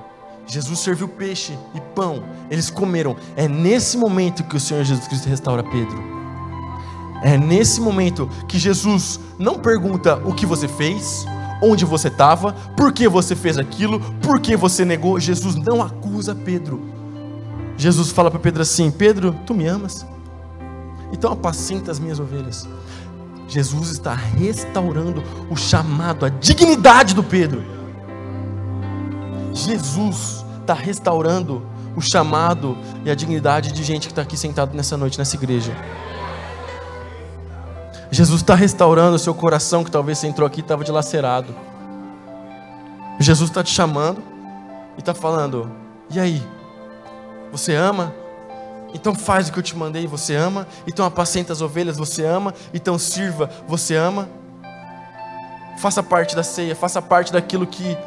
Jesus 0.46 0.78
serviu 0.78 1.08
peixe 1.08 1.58
e 1.74 1.82
pão, 1.96 2.24
eles 2.52 2.70
comeram. 2.70 3.16
É 3.36 3.48
nesse 3.48 3.98
momento 3.98 4.44
que 4.44 4.56
o 4.56 4.60
Senhor 4.60 4.84
Jesus 4.84 5.08
Cristo 5.08 5.28
restaura 5.28 5.64
Pedro. 5.64 6.00
É 7.24 7.36
nesse 7.36 7.82
momento 7.82 8.30
que 8.48 8.60
Jesus 8.60 9.20
não 9.40 9.58
pergunta 9.58 10.18
o 10.24 10.36
que 10.36 10.46
você 10.46 10.68
fez, 10.68 11.26
onde 11.64 11.84
você 11.84 12.10
estava, 12.10 12.54
por 12.78 12.94
que 12.94 13.08
você 13.08 13.36
fez 13.36 13.58
aquilo, 13.58 14.00
por 14.22 14.40
que 14.40 14.56
você 14.56 14.86
negou. 14.86 15.20
Jesus 15.20 15.56
não 15.56 15.82
acusa 15.82 16.36
Pedro. 16.36 16.80
Jesus 17.76 18.12
fala 18.12 18.30
para 18.30 18.40
Pedro 18.40 18.62
assim: 18.62 18.92
Pedro, 18.92 19.36
tu 19.48 19.56
me 19.56 19.66
amas? 19.66 20.06
Então 21.12 21.32
apacenta 21.32 21.90
as 21.90 21.98
minhas 21.98 22.20
ovelhas. 22.20 22.68
Jesus 23.50 23.90
está 23.90 24.14
restaurando 24.14 25.24
o 25.50 25.58
chamado, 25.58 26.24
a 26.24 26.30
dignidade 26.30 27.16
do 27.16 27.24
Pedro. 27.24 27.64
Jesus 29.52 30.46
está 30.62 30.76
restaurando 30.76 31.66
o 31.96 32.02
chamado 32.02 32.78
e 33.04 33.10
a 33.10 33.16
dignidade 33.16 33.72
de 33.72 33.84
gente 33.84 34.08
que 34.08 34.12
está 34.12 34.22
aqui 34.22 34.38
sentado 34.38 34.76
nessa 34.76 34.96
noite, 34.96 35.18
nessa 35.18 35.36
igreja. 35.36 35.76
Jesus 38.12 38.42
está 38.42 38.54
restaurando 38.54 39.16
o 39.16 39.20
seu 39.20 39.34
coração, 39.34 39.84
que 39.84 39.90
talvez 39.90 40.20
você 40.20 40.28
entrou 40.28 40.46
aqui 40.46 40.60
e 40.60 40.62
estava 40.62 40.84
dilacerado. 40.84 41.54
Jesus 43.20 43.50
está 43.50 43.64
te 43.64 43.72
chamando 43.72 44.22
e 44.96 45.00
está 45.00 45.14
falando: 45.16 45.72
e 46.12 46.20
aí? 46.20 46.44
Você 47.52 47.74
ama? 47.74 48.14
Então 48.94 49.14
faz 49.14 49.50
o 49.50 49.54
que 49.54 49.60
eu 49.60 49.64
te 49.64 49.76
mandei, 49.76 50.08
você 50.08 50.36
ama. 50.36 50.68
Então 50.88 51.06
apacenta 51.06 51.54
as 51.54 51.62
ovelhas, 51.62 51.98
você 51.98 52.26
ama. 52.26 52.54
Então 52.74 52.98
sirva, 52.98 53.50
você 53.68 53.96
ama. 53.96 54.28
Faça 55.80 56.04
parte 56.04 56.36
da 56.36 56.44
ceia, 56.44 56.76
faça 56.76 57.02
parte 57.02 57.32
daquilo 57.32 57.66
que 57.66 57.98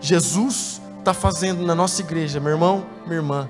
Jesus 0.00 0.80
está 0.98 1.14
fazendo 1.14 1.64
na 1.64 1.74
nossa 1.74 2.02
igreja, 2.02 2.38
meu 2.40 2.52
irmão, 2.52 2.84
minha 3.06 3.16
irmã. 3.16 3.48